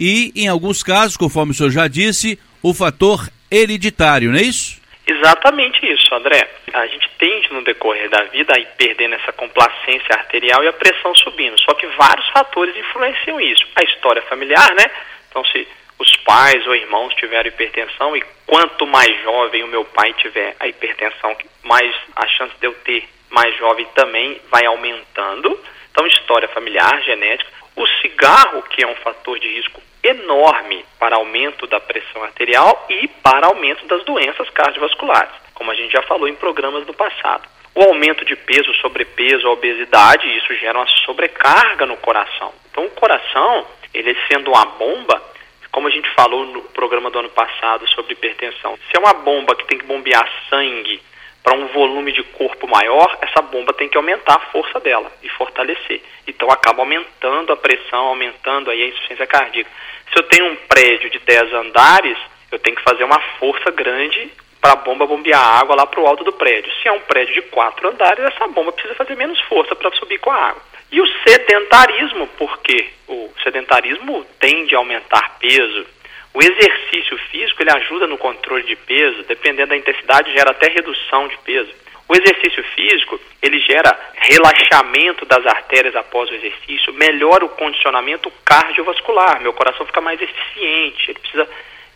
e, 0.00 0.32
em 0.34 0.48
alguns 0.48 0.82
casos, 0.82 1.16
conforme 1.16 1.52
o 1.52 1.54
senhor 1.54 1.70
já 1.70 1.86
disse, 1.86 2.38
o 2.62 2.72
fator 2.72 3.28
hereditário, 3.50 4.30
não 4.30 4.38
é 4.38 4.42
isso? 4.42 4.80
Exatamente 5.06 5.84
isso, 5.84 6.14
André. 6.14 6.48
A 6.72 6.86
gente 6.86 7.10
tende 7.18 7.52
no 7.52 7.62
decorrer 7.64 8.08
da 8.08 8.22
vida 8.24 8.54
a 8.56 8.58
ir 8.58 8.68
perdendo 8.78 9.16
essa 9.16 9.32
complacência 9.32 10.14
arterial 10.14 10.62
e 10.62 10.68
a 10.68 10.72
pressão 10.72 11.14
subindo. 11.16 11.58
Só 11.60 11.74
que 11.74 11.86
vários 11.98 12.28
fatores 12.30 12.74
influenciam 12.76 13.40
isso. 13.40 13.66
A 13.76 13.82
história 13.82 14.22
familiar, 14.22 14.72
né? 14.74 14.84
Então, 15.28 15.44
se 15.44 15.66
os 15.98 16.16
pais 16.24 16.66
ou 16.66 16.74
irmãos 16.74 17.12
tiveram 17.14 17.48
hipertensão 17.48 18.16
e 18.16 18.22
quanto 18.46 18.86
mais 18.86 19.22
jovem 19.22 19.64
o 19.64 19.68
meu 19.68 19.84
pai 19.84 20.14
tiver 20.14 20.56
a 20.58 20.66
hipertensão, 20.68 21.36
mais 21.64 21.94
a 22.16 22.26
chance 22.28 22.54
de 22.58 22.66
eu 22.66 22.72
ter 22.84 23.04
mais 23.30 23.56
jovem 23.58 23.86
também 23.94 24.40
vai 24.50 24.64
aumentando. 24.64 25.60
Então, 25.90 26.06
história 26.06 26.48
familiar, 26.48 27.02
genética. 27.02 27.59
O 27.76 27.86
cigarro, 28.00 28.62
que 28.62 28.82
é 28.82 28.86
um 28.86 28.96
fator 28.96 29.38
de 29.38 29.48
risco 29.48 29.80
enorme 30.02 30.84
para 30.98 31.16
aumento 31.16 31.66
da 31.66 31.78
pressão 31.78 32.22
arterial 32.24 32.86
e 32.88 33.08
para 33.08 33.46
aumento 33.46 33.86
das 33.86 34.04
doenças 34.04 34.48
cardiovasculares, 34.50 35.32
como 35.54 35.70
a 35.70 35.74
gente 35.74 35.92
já 35.92 36.02
falou 36.02 36.28
em 36.28 36.34
programas 36.34 36.86
do 36.86 36.94
passado. 36.94 37.48
O 37.74 37.82
aumento 37.82 38.24
de 38.24 38.34
peso, 38.34 38.74
sobrepeso, 38.74 39.48
obesidade, 39.48 40.26
isso 40.36 40.54
gera 40.56 40.78
uma 40.78 40.86
sobrecarga 41.04 41.86
no 41.86 41.96
coração. 41.98 42.52
Então, 42.70 42.84
o 42.84 42.90
coração, 42.90 43.66
ele 43.94 44.16
sendo 44.28 44.50
uma 44.50 44.64
bomba, 44.64 45.22
como 45.70 45.86
a 45.86 45.90
gente 45.90 46.08
falou 46.14 46.46
no 46.46 46.62
programa 46.62 47.10
do 47.10 47.20
ano 47.20 47.30
passado 47.30 47.88
sobre 47.90 48.14
hipertensão, 48.14 48.76
se 48.76 48.96
é 48.96 48.98
uma 48.98 49.14
bomba 49.14 49.54
que 49.54 49.66
tem 49.66 49.78
que 49.78 49.86
bombear 49.86 50.28
sangue 50.48 51.00
para 51.42 51.54
um 51.54 51.68
volume 51.68 52.12
de 52.12 52.22
corpo 52.22 52.68
maior, 52.68 53.18
essa 53.22 53.42
bomba 53.42 53.72
tem 53.72 53.88
que 53.88 53.96
aumentar 53.96 54.36
a 54.36 54.50
força 54.52 54.78
dela 54.80 55.10
e 55.22 55.28
fortalecer. 55.30 56.02
Então 56.26 56.50
acaba 56.50 56.82
aumentando 56.82 57.52
a 57.52 57.56
pressão, 57.56 58.06
aumentando 58.06 58.70
aí 58.70 58.82
a 58.82 58.88
insuficiência 58.88 59.26
cardíaca. 59.26 59.70
Se 60.12 60.18
eu 60.18 60.22
tenho 60.24 60.52
um 60.52 60.56
prédio 60.68 61.08
de 61.08 61.18
10 61.18 61.54
andares, 61.54 62.18
eu 62.50 62.58
tenho 62.58 62.76
que 62.76 62.82
fazer 62.82 63.04
uma 63.04 63.20
força 63.38 63.70
grande 63.70 64.30
para 64.60 64.72
a 64.72 64.76
bomba 64.76 65.06
bombear 65.06 65.40
água 65.40 65.74
lá 65.74 65.86
para 65.86 66.00
o 66.00 66.06
alto 66.06 66.22
do 66.22 66.32
prédio. 66.32 66.70
Se 66.82 66.88
é 66.88 66.92
um 66.92 67.00
prédio 67.00 67.34
de 67.34 67.42
quatro 67.42 67.88
andares, 67.88 68.24
essa 68.24 68.46
bomba 68.48 68.72
precisa 68.72 68.94
fazer 68.94 69.16
menos 69.16 69.40
força 69.42 69.74
para 69.74 69.90
subir 69.92 70.18
com 70.18 70.30
a 70.30 70.36
água. 70.36 70.62
E 70.92 71.00
o 71.00 71.06
sedentarismo, 71.26 72.26
porque 72.36 72.90
o 73.08 73.30
sedentarismo 73.42 74.26
tende 74.38 74.74
a 74.74 74.78
aumentar 74.78 75.38
peso. 75.38 75.86
O 76.32 76.40
exercício 76.40 77.18
físico 77.30 77.62
ele 77.62 77.76
ajuda 77.76 78.06
no 78.06 78.16
controle 78.16 78.62
de 78.64 78.76
peso, 78.76 79.24
dependendo 79.24 79.70
da 79.70 79.76
intensidade, 79.76 80.32
gera 80.32 80.50
até 80.50 80.70
redução 80.70 81.26
de 81.28 81.36
peso. 81.38 81.72
O 82.08 82.14
exercício 82.14 82.62
físico, 82.74 83.20
ele 83.40 83.60
gera 83.60 83.96
relaxamento 84.14 85.24
das 85.24 85.46
artérias 85.46 85.94
após 85.94 86.28
o 86.30 86.34
exercício, 86.34 86.92
melhora 86.94 87.44
o 87.44 87.50
condicionamento 87.50 88.32
cardiovascular, 88.44 89.40
meu 89.40 89.52
coração 89.52 89.86
fica 89.86 90.00
mais 90.00 90.20
eficiente, 90.20 91.10
ele 91.10 91.18
precisa 91.20 91.48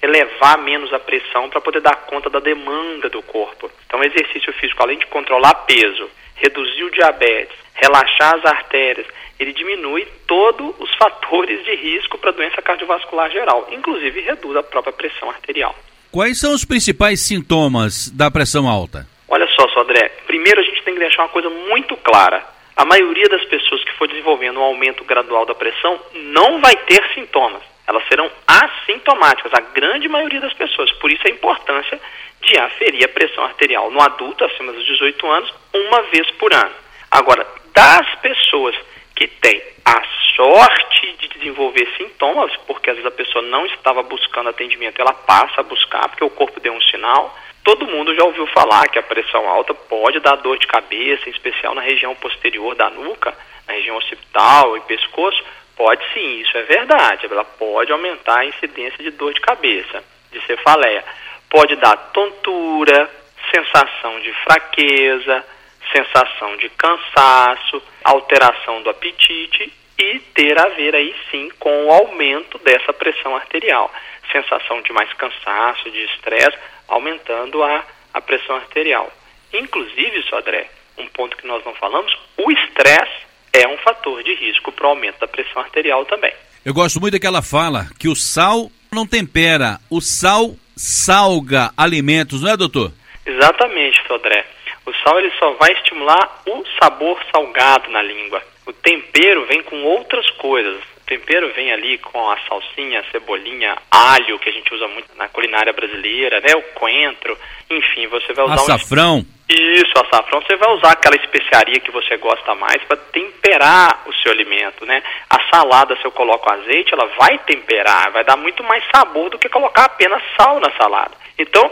elevar 0.05 0.59
menos 0.59 0.93
a 0.93 0.99
pressão 0.99 1.49
para 1.49 1.61
poder 1.61 1.81
dar 1.81 1.97
conta 2.07 2.29
da 2.29 2.39
demanda 2.39 3.09
do 3.09 3.23
corpo. 3.23 3.71
Então, 3.87 4.01
o 4.01 4.05
exercício 4.05 4.53
físico, 4.55 4.83
além 4.83 4.99
de 4.99 5.07
controlar 5.07 5.55
peso, 5.67 6.09
reduzir 6.37 6.85
o 6.85 6.91
diabetes, 6.91 7.57
relaxar 7.75 8.35
as 8.37 8.45
artérias, 8.45 9.07
ele 9.39 9.53
diminui 9.53 10.07
todos 10.27 10.75
os 10.79 10.95
fatores 10.97 11.65
de 11.65 11.75
risco 11.77 12.19
para 12.19 12.33
doença 12.33 12.61
cardiovascular 12.63 13.31
geral, 13.31 13.69
inclusive 13.71 14.21
reduz 14.21 14.57
a 14.57 14.63
própria 14.63 14.93
pressão 14.93 15.31
arterial. 15.31 15.75
Quais 16.13 16.39
são 16.39 16.53
os 16.53 16.65
principais 16.65 17.21
sintomas 17.21 18.09
da 18.11 18.31
pressão 18.31 18.69
alta? 18.69 19.07
Olha 19.27 19.49
só, 19.49 19.65
André, 19.81 20.11
primeiro 20.27 20.61
a 20.61 20.65
gente 20.65 20.83
tem 20.83 20.95
que 20.95 21.01
deixar 21.01 21.23
uma 21.23 21.29
coisa 21.29 21.51
muito 21.51 21.97
clara. 21.97 22.45
A 22.77 22.85
maioria 22.85 23.29
das 23.29 23.45
pessoas 23.47 23.83
que 23.85 23.93
for 23.99 24.07
desenvolvendo 24.09 24.59
um 24.59 24.63
aumento 24.63 25.05
gradual 25.05 25.45
da 25.45 25.55
pressão 25.55 25.99
não 26.15 26.61
vai 26.61 26.77
ter 26.77 27.03
sintomas 27.15 27.74
elas 27.87 28.07
serão 28.09 28.31
assintomáticas, 28.47 29.53
a 29.55 29.61
grande 29.61 30.09
maioria 30.09 30.41
das 30.41 30.55
pessoas. 30.55 30.91
Por 30.93 31.11
isso 31.13 31.27
a 31.27 31.31
importância 31.31 32.01
de 32.41 32.59
aferir 32.59 33.05
a 33.05 33.09
pressão 33.09 33.45
arterial 33.45 33.91
no 33.91 34.03
adulto 34.03 34.45
acima 34.45 34.73
dos 34.73 34.85
18 34.85 35.31
anos 35.31 35.55
uma 35.73 36.03
vez 36.03 36.31
por 36.33 36.53
ano. 36.53 36.75
Agora, 37.11 37.47
das 37.73 38.15
pessoas 38.17 38.75
que 39.15 39.27
têm 39.27 39.63
a 39.85 40.03
sorte 40.35 41.13
de 41.19 41.29
desenvolver 41.29 41.87
sintomas, 41.97 42.53
porque 42.67 42.91
às 42.91 42.97
vezes 42.97 43.11
a 43.11 43.17
pessoa 43.17 43.43
não 43.43 43.67
estava 43.67 44.03
buscando 44.03 44.49
atendimento, 44.49 45.01
ela 45.01 45.13
passa 45.13 45.61
a 45.61 45.65
buscar 45.65 46.09
porque 46.09 46.25
o 46.25 46.31
corpo 46.31 46.61
deu 46.61 46.73
um 46.73 46.81
sinal. 46.83 47.37
Todo 47.63 47.87
mundo 47.87 48.15
já 48.15 48.25
ouviu 48.25 48.47
falar 48.49 48.89
que 48.89 48.99
a 48.99 49.03
pressão 49.03 49.49
alta 49.49 49.73
pode 49.73 50.21
dar 50.21 50.37
dor 50.37 50.59
de 50.59 50.67
cabeça, 50.67 51.29
em 51.29 51.33
especial 51.33 51.75
na 51.75 51.81
região 51.81 52.15
posterior 52.17 52.75
da 52.75 52.91
nuca, 52.91 53.35
na 53.67 53.75
região 53.75 53.97
occipital 53.97 54.77
e 54.77 54.81
pescoço, 54.83 55.43
Pode 55.77 56.05
sim, 56.13 56.41
isso 56.41 56.57
é 56.57 56.63
verdade. 56.63 57.27
Ela 57.27 57.45
pode 57.45 57.91
aumentar 57.93 58.41
a 58.41 58.47
incidência 58.47 59.03
de 59.03 59.11
dor 59.11 59.33
de 59.35 59.41
cabeça, 59.41 60.03
de 60.31 60.41
cefaleia. 60.47 61.05
Pode 61.51 61.77
dar 61.77 61.97
tontura, 62.13 63.11
sensação 63.53 64.21
de 64.21 64.33
fraqueza, 64.45 65.45
sensação 65.93 66.57
de 66.57 66.69
cansaço, 66.71 67.83
alteração 68.05 68.83
do 68.83 68.91
apetite 68.91 69.73
e 69.99 70.19
ter 70.35 70.59
a 70.61 70.69
ver 70.71 70.95
aí 70.95 71.15
sim 71.31 71.51
com 71.59 71.87
o 71.87 71.93
aumento 71.93 72.59
dessa 72.59 72.93
pressão 72.93 73.37
arterial. 73.37 73.93
Sensação 74.33 74.81
de 74.83 74.93
mais 74.93 75.13
cansaço, 75.15 75.91
de 75.91 76.05
estresse, 76.07 76.59
aumentando 76.89 77.63
a, 77.63 77.85
a 78.13 78.21
pressão 78.21 78.57
arterial. 78.57 79.13
Inclusive, 79.53 80.23
Sodré, 80.25 80.69
um 80.99 81.07
ponto 81.09 81.37
que 81.37 81.47
nós 81.47 81.65
não 81.65 81.75
falamos, 81.75 82.13
o 82.37 82.51
estresse 82.51 83.25
é 83.55 83.69
um 83.69 83.79
fator 83.79 84.23
de 84.23 84.35
risco 84.35 84.73
para 84.73 84.87
o 84.87 84.91
aumento 84.91 85.21
da 85.21 85.29
pressão 85.29 85.63
arterial 85.63 86.05
também. 86.05 86.33
Eu 86.65 86.75
gosto 86.75 87.01
muito 87.01 87.13
daquela 87.13 87.41
fala 87.41 87.87
que 87.99 88.09
o 88.09 88.17
sal 88.17 88.71
não 88.93 89.07
tempera, 89.07 89.79
o 89.89 90.01
sal 90.01 90.55
salga 90.77 91.71
alimentos, 91.77 92.43
não 92.43 92.51
é, 92.51 92.57
doutor? 92.57 92.93
Exatamente, 93.25 94.03
Sodré. 94.07 94.45
O 94.85 94.93
sal 95.03 95.19
ele 95.19 95.33
só 95.39 95.53
vai 95.53 95.73
estimular 95.73 96.43
o 96.47 96.65
sabor 96.83 97.19
salgado 97.33 97.91
na 97.91 98.03
língua. 98.03 98.43
O 98.67 98.73
tempero 98.73 99.47
vem 99.47 99.63
com 99.63 99.83
outras 99.85 100.29
coisas. 100.31 100.81
Tempero 101.07 101.53
vem 101.55 101.71
ali 101.73 101.99
com 101.99 102.31
a 102.31 102.39
salsinha, 102.49 103.01
a 103.01 103.11
cebolinha, 103.11 103.77
alho, 103.91 104.39
que 104.39 104.49
a 104.49 104.53
gente 104.53 104.73
usa 104.73 104.89
muito 104.89 105.09
na 105.17 105.29
culinária 105.29 105.73
brasileira, 105.73 106.41
né? 106.41 106.55
O 106.57 106.63
coentro, 106.75 107.37
enfim, 107.71 108.07
você 108.07 108.33
vai 108.33 108.45
usar 108.47 108.55
açafrão. 108.55 109.19
Um... 109.19 109.35
Isso, 109.47 109.93
açafrão. 109.97 110.41
Você 110.41 110.57
vai 110.57 110.73
usar 110.75 110.93
aquela 110.93 111.17
especiaria 111.17 111.79
que 111.79 111.91
você 111.91 112.17
gosta 112.17 112.55
mais 112.55 112.83
para 112.85 112.97
temperar 112.97 114.03
o 114.07 114.13
seu 114.15 114.33
alimento, 114.33 114.87
né? 114.87 115.03
A 115.29 115.39
salada, 115.51 115.95
se 115.97 116.05
eu 116.07 116.11
coloco 116.11 116.51
azeite, 116.51 116.95
ela 116.95 117.07
vai 117.19 117.39
temperar, 117.41 118.11
vai 118.11 118.25
dar 118.25 118.37
muito 118.37 118.65
mais 118.65 118.83
sabor 118.91 119.29
do 119.29 119.39
que 119.39 119.51
colocar 119.51 119.85
apenas 119.85 120.23
sal 120.39 120.59
na 120.61 120.71
salada. 120.73 121.13
Então, 121.39 121.71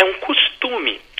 é 0.00 0.04
um 0.04 0.14
costume. 0.14 0.43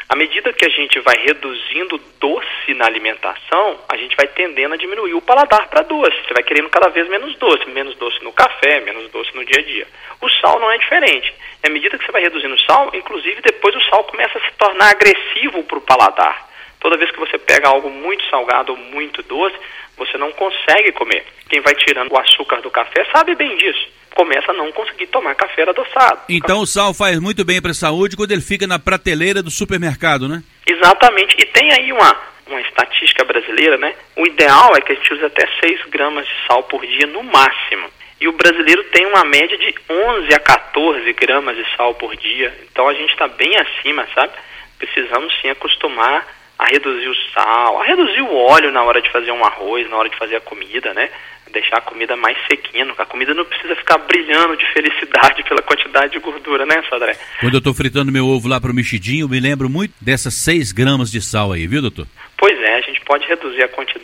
À 0.08 0.16
medida 0.16 0.52
que 0.52 0.66
a 0.66 0.68
gente 0.68 1.00
vai 1.00 1.16
reduzindo 1.16 1.98
doce 2.20 2.74
na 2.74 2.86
alimentação, 2.86 3.78
a 3.88 3.96
gente 3.96 4.14
vai 4.16 4.26
tendendo 4.28 4.74
a 4.74 4.76
diminuir 4.76 5.14
o 5.14 5.22
paladar 5.22 5.68
para 5.68 5.82
doce. 5.82 6.16
Você 6.26 6.34
vai 6.34 6.42
querendo 6.42 6.68
cada 6.68 6.88
vez 6.88 7.08
menos 7.08 7.34
doce, 7.36 7.68
menos 7.70 7.96
doce 7.96 8.22
no 8.22 8.32
café, 8.32 8.80
menos 8.80 9.10
doce 9.10 9.34
no 9.34 9.44
dia 9.44 9.60
a 9.60 9.64
dia. 9.64 9.86
O 10.20 10.28
sal 10.28 10.60
não 10.60 10.70
é 10.70 10.76
diferente. 10.76 11.34
À 11.62 11.70
medida 11.70 11.96
que 11.96 12.04
você 12.04 12.12
vai 12.12 12.22
reduzindo 12.22 12.54
o 12.54 12.60
sal, 12.60 12.90
inclusive 12.92 13.40
depois 13.40 13.74
o 13.74 13.84
sal 13.88 14.04
começa 14.04 14.38
a 14.38 14.42
se 14.42 14.52
tornar 14.58 14.90
agressivo 14.90 15.62
para 15.64 15.78
o 15.78 15.82
paladar. 15.82 16.48
Toda 16.80 16.98
vez 16.98 17.10
que 17.10 17.20
você 17.20 17.38
pega 17.38 17.68
algo 17.68 17.88
muito 17.88 18.22
salgado 18.28 18.72
ou 18.72 18.78
muito 18.78 19.22
doce, 19.22 19.56
você 19.96 20.18
não 20.18 20.32
consegue 20.32 20.92
comer. 20.92 21.24
Quem 21.48 21.60
vai 21.60 21.74
tirando 21.76 22.12
o 22.12 22.18
açúcar 22.18 22.60
do 22.60 22.70
café 22.70 23.06
sabe 23.10 23.34
bem 23.34 23.56
disso 23.56 24.03
começa 24.14 24.52
a 24.52 24.54
não 24.54 24.70
conseguir 24.72 25.06
tomar 25.08 25.34
café 25.34 25.68
adoçado. 25.68 26.20
Então 26.28 26.60
o 26.60 26.66
sal 26.66 26.94
faz 26.94 27.18
muito 27.18 27.44
bem 27.44 27.60
para 27.60 27.72
a 27.72 27.74
saúde 27.74 28.16
quando 28.16 28.32
ele 28.32 28.40
fica 28.40 28.66
na 28.66 28.78
prateleira 28.78 29.42
do 29.42 29.50
supermercado, 29.50 30.28
né? 30.28 30.42
Exatamente. 30.66 31.36
E 31.38 31.44
tem 31.46 31.72
aí 31.72 31.92
uma, 31.92 32.16
uma 32.46 32.60
estatística 32.60 33.24
brasileira, 33.24 33.76
né? 33.76 33.94
O 34.16 34.26
ideal 34.26 34.72
é 34.76 34.80
que 34.80 34.92
a 34.92 34.94
gente 34.94 35.12
use 35.12 35.24
até 35.24 35.46
6 35.60 35.86
gramas 35.90 36.26
de 36.26 36.34
sal 36.46 36.62
por 36.62 36.84
dia 36.86 37.06
no 37.06 37.22
máximo. 37.22 37.88
E 38.20 38.28
o 38.28 38.32
brasileiro 38.32 38.82
tem 38.84 39.04
uma 39.06 39.24
média 39.24 39.58
de 39.58 39.74
11 39.90 40.34
a 40.34 40.38
14 40.38 41.12
gramas 41.12 41.56
de 41.56 41.76
sal 41.76 41.94
por 41.94 42.16
dia. 42.16 42.54
Então 42.70 42.88
a 42.88 42.94
gente 42.94 43.10
está 43.10 43.28
bem 43.28 43.54
acima, 43.56 44.06
sabe? 44.14 44.32
Precisamos 44.78 45.34
sim 45.40 45.50
acostumar 45.50 46.26
a 46.58 46.66
reduzir 46.66 47.08
o 47.08 47.14
sal, 47.32 47.80
a 47.80 47.84
reduzir 47.84 48.22
o 48.22 48.34
óleo 48.34 48.70
na 48.70 48.82
hora 48.82 49.02
de 49.02 49.10
fazer 49.10 49.32
um 49.32 49.44
arroz, 49.44 49.88
na 49.90 49.96
hora 49.96 50.08
de 50.08 50.16
fazer 50.16 50.36
a 50.36 50.40
comida, 50.40 50.94
né? 50.94 51.10
Deixar 51.54 51.78
a 51.78 51.80
comida 51.80 52.16
mais 52.16 52.36
sequinha. 52.46 52.86
A 52.98 53.06
comida 53.06 53.32
não 53.32 53.44
precisa 53.44 53.74
ficar 53.76 53.98
brilhando 53.98 54.56
de 54.56 54.66
felicidade 54.72 55.42
pela 55.48 55.62
quantidade 55.62 56.12
de 56.12 56.18
gordura, 56.18 56.66
né, 56.66 56.82
Sodré? 56.88 57.16
Quando 57.40 57.54
eu 57.54 57.58
estou 57.58 57.72
fritando 57.72 58.12
meu 58.12 58.26
ovo 58.26 58.48
lá 58.48 58.60
para 58.60 58.70
o 58.70 58.74
mexidinho, 58.74 59.24
eu 59.24 59.28
me 59.28 59.40
lembro 59.40 59.70
muito 59.70 59.94
dessas 60.00 60.34
6 60.34 60.72
gramas 60.72 61.10
de 61.10 61.22
sal 61.22 61.52
aí, 61.52 61.66
viu, 61.66 61.80
doutor? 61.80 62.06
Pois 62.36 62.60
é, 62.60 62.74
a 62.74 62.80
gente 62.82 63.00
pode 63.02 63.26
reduzir 63.26 63.62
a 63.62 63.68
quantidade 63.68 63.94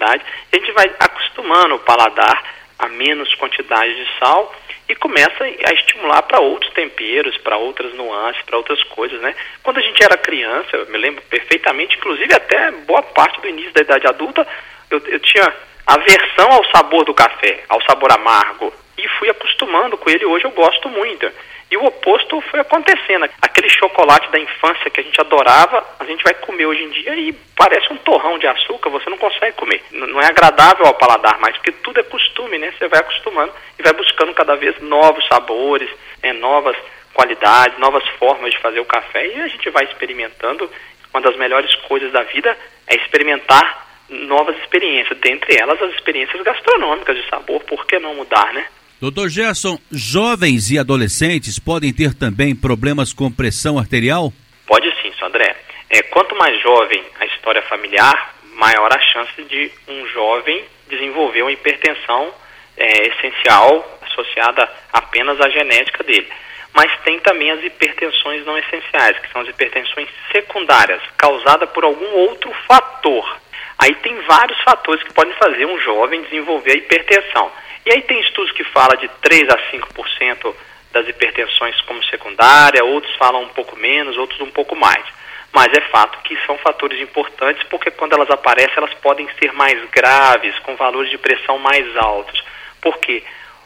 a 0.52 0.56
gente 0.56 0.72
vai 0.72 0.90
acostumando 0.98 1.74
o 1.74 1.78
paladar 1.80 2.42
a 2.78 2.88
menos 2.88 3.34
quantidade 3.34 3.94
de 3.94 4.18
sal 4.18 4.54
e 4.88 4.94
começa 4.94 5.44
a 5.44 5.72
estimular 5.74 6.22
para 6.22 6.40
outros 6.40 6.72
temperos, 6.72 7.36
para 7.38 7.56
outras 7.56 7.94
nuances, 7.94 8.42
para 8.42 8.56
outras 8.56 8.82
coisas, 8.84 9.20
né? 9.20 9.34
Quando 9.62 9.78
a 9.78 9.82
gente 9.82 10.02
era 10.02 10.16
criança, 10.16 10.76
eu 10.76 10.86
me 10.90 10.98
lembro 10.98 11.22
perfeitamente, 11.28 11.96
inclusive 11.96 12.34
até 12.34 12.70
boa 12.70 13.02
parte 13.02 13.40
do 13.40 13.48
início 13.48 13.72
da 13.72 13.82
idade 13.82 14.06
adulta, 14.06 14.46
eu, 14.90 15.00
eu 15.06 15.20
tinha 15.20 15.52
aversão 15.86 16.52
ao 16.52 16.64
sabor 16.70 17.04
do 17.04 17.14
café, 17.14 17.64
ao 17.68 17.82
sabor 17.82 18.12
amargo, 18.12 18.72
e 18.96 19.08
fui 19.18 19.30
acostumando 19.30 19.96
com 19.96 20.10
ele, 20.10 20.24
hoje 20.24 20.44
eu 20.44 20.50
gosto 20.50 20.88
muito. 20.88 21.30
E 21.70 21.76
o 21.76 21.84
oposto 21.84 22.40
foi 22.50 22.58
acontecendo. 22.58 23.30
Aquele 23.40 23.68
chocolate 23.68 24.28
da 24.32 24.40
infância 24.40 24.90
que 24.90 25.00
a 25.00 25.04
gente 25.04 25.20
adorava, 25.20 25.86
a 26.00 26.04
gente 26.04 26.24
vai 26.24 26.34
comer 26.34 26.66
hoje 26.66 26.82
em 26.82 26.90
dia 26.90 27.14
e 27.14 27.32
parece 27.56 27.92
um 27.92 27.96
torrão 27.98 28.38
de 28.38 28.46
açúcar, 28.48 28.90
você 28.90 29.08
não 29.08 29.16
consegue 29.16 29.56
comer. 29.56 29.80
Não 29.92 30.20
é 30.20 30.26
agradável 30.26 30.86
ao 30.86 30.94
paladar 30.94 31.38
mais, 31.38 31.56
porque 31.56 31.70
tudo 31.70 32.00
é 32.00 32.02
costume, 32.02 32.58
né? 32.58 32.72
Você 32.76 32.88
vai 32.88 32.98
acostumando 32.98 33.52
e 33.78 33.82
vai 33.82 33.92
buscando 33.92 34.34
cada 34.34 34.56
vez 34.56 34.80
novos 34.80 35.24
sabores, 35.28 35.88
né? 36.20 36.32
novas 36.32 36.76
qualidades, 37.14 37.78
novas 37.78 38.06
formas 38.18 38.50
de 38.50 38.58
fazer 38.58 38.80
o 38.80 38.84
café 38.84 39.26
e 39.28 39.40
a 39.40 39.46
gente 39.46 39.70
vai 39.70 39.84
experimentando. 39.84 40.68
Uma 41.14 41.20
das 41.20 41.36
melhores 41.36 41.72
coisas 41.86 42.10
da 42.12 42.22
vida 42.22 42.56
é 42.86 42.96
experimentar 42.96 43.89
novas 44.10 44.56
experiências, 44.58 45.18
dentre 45.20 45.56
elas 45.56 45.80
as 45.80 45.94
experiências 45.94 46.42
gastronômicas 46.42 47.16
de 47.16 47.28
sabor, 47.28 47.60
por 47.62 47.86
que 47.86 47.98
não 47.98 48.14
mudar, 48.14 48.52
né? 48.52 48.66
Doutor 49.00 49.30
Gerson, 49.30 49.78
jovens 49.90 50.70
e 50.70 50.78
adolescentes 50.78 51.58
podem 51.58 51.92
ter 51.92 52.12
também 52.12 52.54
problemas 52.54 53.12
com 53.14 53.32
pressão 53.32 53.78
arterial? 53.78 54.32
Pode 54.66 54.86
sim, 55.00 55.10
seu 55.18 55.26
André. 55.26 55.56
É, 55.88 56.02
quanto 56.02 56.36
mais 56.36 56.60
jovem 56.60 57.02
a 57.18 57.24
história 57.26 57.62
familiar, 57.62 58.34
maior 58.56 58.92
a 58.92 59.00
chance 59.00 59.42
de 59.44 59.70
um 59.88 60.06
jovem 60.08 60.62
desenvolver 60.88 61.42
uma 61.42 61.52
hipertensão 61.52 62.32
é, 62.76 63.08
essencial 63.08 63.98
associada 64.02 64.68
apenas 64.92 65.40
à 65.40 65.48
genética 65.48 66.04
dele. 66.04 66.28
Mas 66.74 66.92
tem 67.00 67.18
também 67.20 67.50
as 67.50 67.64
hipertensões 67.64 68.44
não 68.44 68.56
essenciais, 68.58 69.18
que 69.18 69.32
são 69.32 69.40
as 69.40 69.48
hipertensões 69.48 70.08
secundárias, 70.30 71.00
causadas 71.16 71.68
por 71.70 71.84
algum 71.84 72.12
outro 72.12 72.52
fator. 72.68 73.38
Aí 73.80 73.94
tem 73.94 74.14
vários 74.22 74.60
fatores 74.60 75.02
que 75.02 75.12
podem 75.14 75.32
fazer 75.34 75.64
um 75.64 75.78
jovem 75.80 76.22
desenvolver 76.24 76.72
a 76.72 76.76
hipertensão. 76.76 77.50
E 77.86 77.90
aí 77.90 78.02
tem 78.02 78.20
estudos 78.20 78.52
que 78.52 78.62
falam 78.64 78.94
de 78.98 79.08
3 79.22 79.48
a 79.48 79.56
5% 79.72 80.54
das 80.92 81.08
hipertensões 81.08 81.80
como 81.82 82.04
secundária, 82.04 82.84
outros 82.84 83.16
falam 83.16 83.42
um 83.42 83.48
pouco 83.48 83.76
menos, 83.76 84.18
outros 84.18 84.38
um 84.42 84.50
pouco 84.50 84.76
mais. 84.76 85.02
Mas 85.50 85.72
é 85.72 85.80
fato 85.88 86.18
que 86.24 86.36
são 86.44 86.58
fatores 86.58 87.00
importantes 87.00 87.66
porque 87.70 87.90
quando 87.90 88.12
elas 88.12 88.30
aparecem 88.30 88.74
elas 88.76 88.92
podem 88.94 89.26
ser 89.38 89.50
mais 89.54 89.82
graves, 89.88 90.58
com 90.58 90.76
valores 90.76 91.10
de 91.10 91.16
pressão 91.16 91.58
mais 91.58 91.96
altos. 91.96 92.44
Por 92.82 92.98
quê? 92.98 93.22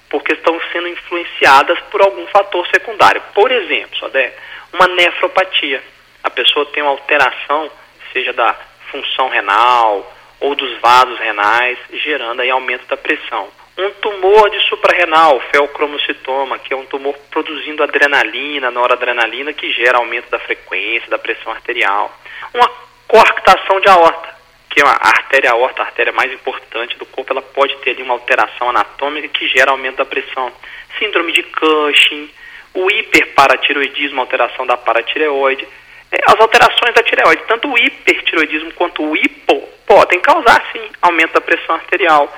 Porque 0.08 0.34
estão 0.34 0.60
sendo 0.70 0.86
influenciadas 0.86 1.80
por 1.90 2.00
algum 2.00 2.24
fator 2.28 2.64
secundário. 2.68 3.20
Por 3.34 3.50
exemplo, 3.50 3.98
Sodé, 3.98 4.32
uma 4.72 4.86
nefropatia. 4.86 5.82
A 6.22 6.30
pessoa 6.30 6.66
tem 6.66 6.84
uma 6.84 6.92
alteração, 6.92 7.68
seja 8.12 8.32
da 8.32 8.56
função 8.94 9.28
renal 9.28 10.14
ou 10.40 10.54
dos 10.54 10.78
vasos 10.80 11.18
renais, 11.18 11.78
gerando 11.92 12.42
aí 12.42 12.50
aumento 12.50 12.86
da 12.86 12.96
pressão 12.96 13.48
um 13.76 13.90
tumor 14.00 14.50
de 14.50 14.60
suprarrenal, 14.68 15.40
feocromocitoma, 15.52 16.58
que 16.60 16.72
é 16.72 16.76
um 16.76 16.86
tumor 16.86 17.14
produzindo 17.30 17.82
adrenalina, 17.82 18.70
noradrenalina, 18.70 19.52
que 19.52 19.72
gera 19.72 19.98
aumento 19.98 20.30
da 20.30 20.38
frequência, 20.38 21.10
da 21.10 21.18
pressão 21.18 21.52
arterial. 21.52 22.16
Uma 22.52 22.70
coarctação 23.08 23.80
de 23.80 23.88
aorta, 23.88 24.34
que 24.70 24.80
é 24.80 24.84
a 24.86 24.90
artéria 24.90 25.50
aorta, 25.50 25.82
a 25.82 25.86
artéria 25.86 26.12
mais 26.12 26.32
importante 26.32 26.96
do 26.98 27.06
corpo, 27.06 27.32
ela 27.32 27.42
pode 27.42 27.76
ter 27.78 27.90
ali 27.90 28.02
uma 28.02 28.14
alteração 28.14 28.70
anatômica 28.70 29.28
que 29.28 29.48
gera 29.48 29.72
aumento 29.72 29.96
da 29.96 30.04
pressão. 30.04 30.52
Síndrome 30.98 31.32
de 31.32 31.42
Cushing, 31.42 32.30
o 32.74 32.90
hiperparatiroidismo, 32.90 34.20
alteração 34.20 34.66
da 34.66 34.76
paratireoide. 34.76 35.66
É, 36.14 36.18
as 36.26 36.40
alterações 36.40 36.94
da 36.94 37.02
tireoide, 37.02 37.42
tanto 37.48 37.68
o 37.68 37.76
hipertiroidismo 37.76 38.72
quanto 38.74 39.02
o 39.02 39.16
hipo, 39.16 39.68
podem 39.84 40.20
causar, 40.20 40.64
sim, 40.72 40.88
aumento 41.02 41.32
da 41.32 41.40
pressão 41.40 41.74
arterial 41.74 42.32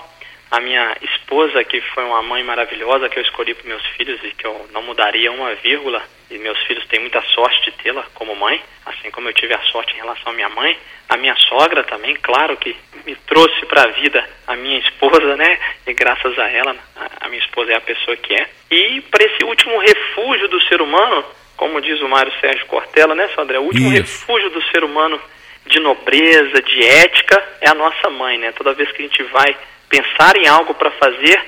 a 0.49 0.61
minha 0.61 0.95
esposa, 1.01 1.61
que 1.65 1.81
foi 1.93 2.05
uma 2.05 2.23
mãe 2.23 2.41
maravilhosa 2.41 3.09
que 3.09 3.19
eu 3.19 3.23
escolhi 3.23 3.53
para 3.53 3.67
meus 3.67 3.85
filhos 3.97 4.17
e 4.23 4.31
que 4.31 4.47
eu 4.47 4.65
não 4.71 4.81
mudaria 4.81 5.29
uma 5.29 5.53
vírgula, 5.55 6.01
e 6.31 6.37
meus 6.37 6.57
filhos 6.63 6.87
têm 6.87 7.01
muita 7.01 7.21
sorte 7.21 7.69
de 7.69 7.77
tê-la 7.83 8.05
como 8.13 8.33
mãe, 8.33 8.61
assim 8.85 9.11
como 9.11 9.27
eu 9.27 9.33
tive 9.33 9.53
a 9.53 9.61
sorte 9.63 9.93
em 9.93 9.97
relação 9.97 10.31
à 10.31 10.35
minha 10.35 10.49
mãe. 10.49 10.77
A 11.09 11.17
minha 11.17 11.35
sogra 11.35 11.83
também, 11.83 12.15
claro 12.15 12.55
que 12.55 12.75
me 13.05 13.15
trouxe 13.27 13.65
para 13.65 13.83
a 13.83 13.91
vida 13.91 14.25
a 14.45 14.55
minha 14.55 14.79
esposa, 14.79 15.35
né? 15.35 15.59
E 15.85 15.93
graças 15.93 16.37
a 16.37 16.49
ela, 16.49 16.75
a 17.19 17.27
minha 17.29 17.41
esposa 17.41 17.71
é 17.71 17.75
a 17.75 17.81
pessoa 17.81 18.15
que 18.17 18.33
é. 18.33 18.49
E 18.71 19.01
para 19.01 19.25
esse 19.25 19.43
último 19.43 19.77
refúgio 19.79 20.47
do 20.49 20.61
ser 20.63 20.81
humano, 20.81 21.25
como 21.55 21.81
diz 21.81 21.99
o 22.01 22.09
Mário 22.09 22.31
Sérgio 22.39 22.65
Cortella, 22.67 23.15
né, 23.15 23.29
Sandré? 23.35 23.57
O 23.57 23.63
último 23.63 23.91
Isso. 23.91 23.97
refúgio 23.97 24.49
do 24.49 24.61
ser 24.65 24.83
humano 24.83 25.19
de 25.67 25.79
nobreza, 25.79 26.61
de 26.61 26.83
ética, 26.83 27.43
é 27.61 27.69
a 27.69 27.75
nossa 27.75 28.09
mãe, 28.09 28.37
né? 28.37 28.51
Toda 28.51 28.73
vez 28.73 28.91
que 28.91 29.01
a 29.01 29.05
gente 29.05 29.23
vai 29.23 29.55
pensar 29.89 30.35
em 30.37 30.47
algo 30.47 30.73
para 30.73 30.91
fazer, 30.91 31.41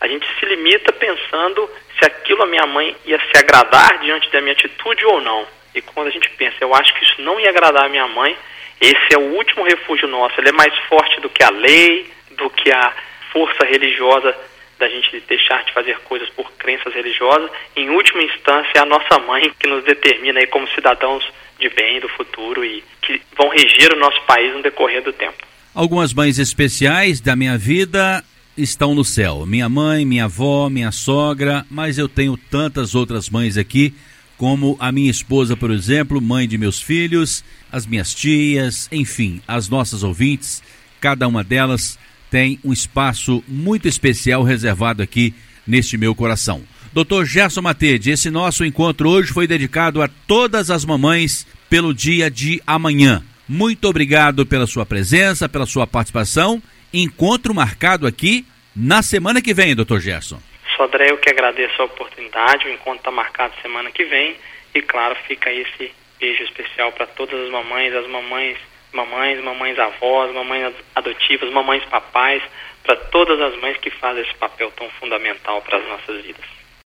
a 0.00 0.06
gente 0.06 0.26
se 0.38 0.46
limita 0.46 0.92
pensando 0.92 1.68
se 1.98 2.04
aquilo 2.04 2.42
a 2.42 2.46
minha 2.46 2.66
mãe 2.66 2.96
ia 3.04 3.18
se 3.18 3.38
agradar 3.38 3.98
diante 4.00 4.30
da 4.30 4.40
minha 4.40 4.52
atitude 4.52 5.04
ou 5.06 5.20
não. 5.20 5.46
E 5.74 5.80
quando 5.80 6.08
a 6.08 6.10
gente 6.10 6.28
pensa, 6.30 6.56
eu 6.60 6.74
acho 6.74 6.94
que 6.94 7.04
isso 7.04 7.20
não 7.22 7.38
ia 7.40 7.50
agradar 7.50 7.84
a 7.84 7.88
minha 7.88 8.06
mãe, 8.06 8.36
esse 8.80 9.14
é 9.14 9.18
o 9.18 9.34
último 9.34 9.64
refúgio 9.64 10.06
nosso. 10.08 10.38
Ele 10.38 10.50
é 10.50 10.52
mais 10.52 10.76
forte 10.88 11.20
do 11.20 11.30
que 11.30 11.42
a 11.42 11.50
lei, 11.50 12.10
do 12.32 12.50
que 12.50 12.70
a 12.70 12.92
força 13.32 13.64
religiosa 13.64 14.36
da 14.78 14.88
gente 14.88 15.20
deixar 15.20 15.64
de 15.64 15.72
fazer 15.72 15.98
coisas 16.00 16.28
por 16.30 16.52
crenças 16.52 16.92
religiosas. 16.92 17.50
Em 17.74 17.88
última 17.88 18.22
instância, 18.22 18.72
é 18.74 18.80
a 18.80 18.84
nossa 18.84 19.18
mãe 19.20 19.50
que 19.58 19.66
nos 19.66 19.82
determina 19.84 20.40
aí 20.40 20.46
como 20.46 20.68
cidadãos 20.68 21.26
de 21.58 21.68
bem 21.70 22.00
do 22.00 22.08
futuro 22.10 22.64
e 22.64 22.82
que 23.02 23.20
vão 23.36 23.48
reger 23.50 23.92
o 23.92 23.98
nosso 23.98 24.20
país 24.26 24.52
no 24.54 24.62
decorrer 24.62 25.02
do 25.02 25.12
tempo. 25.12 25.36
Algumas 25.74 26.12
mães 26.12 26.38
especiais 26.38 27.20
da 27.20 27.36
minha 27.36 27.58
vida 27.58 28.24
estão 28.56 28.94
no 28.94 29.04
céu. 29.04 29.44
Minha 29.46 29.68
mãe, 29.68 30.04
minha 30.04 30.24
avó, 30.24 30.68
minha 30.68 30.90
sogra, 30.90 31.66
mas 31.70 31.98
eu 31.98 32.08
tenho 32.08 32.36
tantas 32.36 32.94
outras 32.94 33.28
mães 33.28 33.56
aqui, 33.56 33.94
como 34.38 34.76
a 34.80 34.90
minha 34.90 35.10
esposa, 35.10 35.56
por 35.56 35.70
exemplo, 35.70 36.20
mãe 36.20 36.48
de 36.48 36.58
meus 36.58 36.80
filhos, 36.80 37.44
as 37.70 37.86
minhas 37.86 38.14
tias, 38.14 38.88
enfim, 38.92 39.42
as 39.46 39.68
nossas 39.68 40.02
ouvintes, 40.02 40.62
cada 41.00 41.28
uma 41.28 41.44
delas 41.44 41.98
tem 42.30 42.58
um 42.64 42.72
espaço 42.72 43.42
muito 43.46 43.86
especial 43.86 44.42
reservado 44.42 45.02
aqui 45.02 45.34
neste 45.66 45.96
meu 45.96 46.14
coração. 46.14 46.62
Doutor 46.96 47.26
Gerson 47.26 47.60
Matede, 47.60 48.10
esse 48.10 48.30
nosso 48.30 48.64
encontro 48.64 49.10
hoje 49.10 49.30
foi 49.30 49.46
dedicado 49.46 50.00
a 50.00 50.08
todas 50.26 50.70
as 50.70 50.82
mamães 50.82 51.46
pelo 51.68 51.92
dia 51.92 52.30
de 52.30 52.58
amanhã. 52.66 53.22
Muito 53.46 53.86
obrigado 53.86 54.46
pela 54.46 54.66
sua 54.66 54.86
presença, 54.86 55.46
pela 55.46 55.66
sua 55.66 55.86
participação. 55.86 56.62
Encontro 56.94 57.52
marcado 57.52 58.06
aqui 58.06 58.46
na 58.74 59.02
semana 59.02 59.42
que 59.42 59.52
vem, 59.52 59.76
doutor 59.76 60.00
Gerson. 60.00 60.40
Sodré, 60.74 61.10
eu 61.10 61.18
que 61.18 61.28
agradeço 61.28 61.82
a 61.82 61.84
oportunidade. 61.84 62.66
O 62.66 62.72
encontro 62.72 63.00
está 63.00 63.10
marcado 63.10 63.52
semana 63.60 63.90
que 63.90 64.06
vem. 64.06 64.34
E 64.74 64.80
claro, 64.80 65.14
fica 65.28 65.52
esse 65.52 65.92
beijo 66.18 66.44
especial 66.44 66.92
para 66.92 67.06
todas 67.08 67.38
as 67.38 67.50
mamães, 67.50 67.94
as 67.94 68.08
mamães, 68.08 68.56
mamães, 68.94 69.44
mamães 69.44 69.78
avós, 69.78 70.34
mamães 70.34 70.72
adotivas, 70.94 71.52
mamães 71.52 71.84
papais, 71.90 72.42
para 72.82 72.96
todas 72.96 73.38
as 73.38 73.54
mães 73.60 73.76
que 73.76 73.90
fazem 73.90 74.22
esse 74.22 74.34
papel 74.36 74.70
tão 74.70 74.88
fundamental 74.98 75.60
para 75.60 75.76
as 75.76 75.86
nossas 75.88 76.24
vidas. 76.24 76.55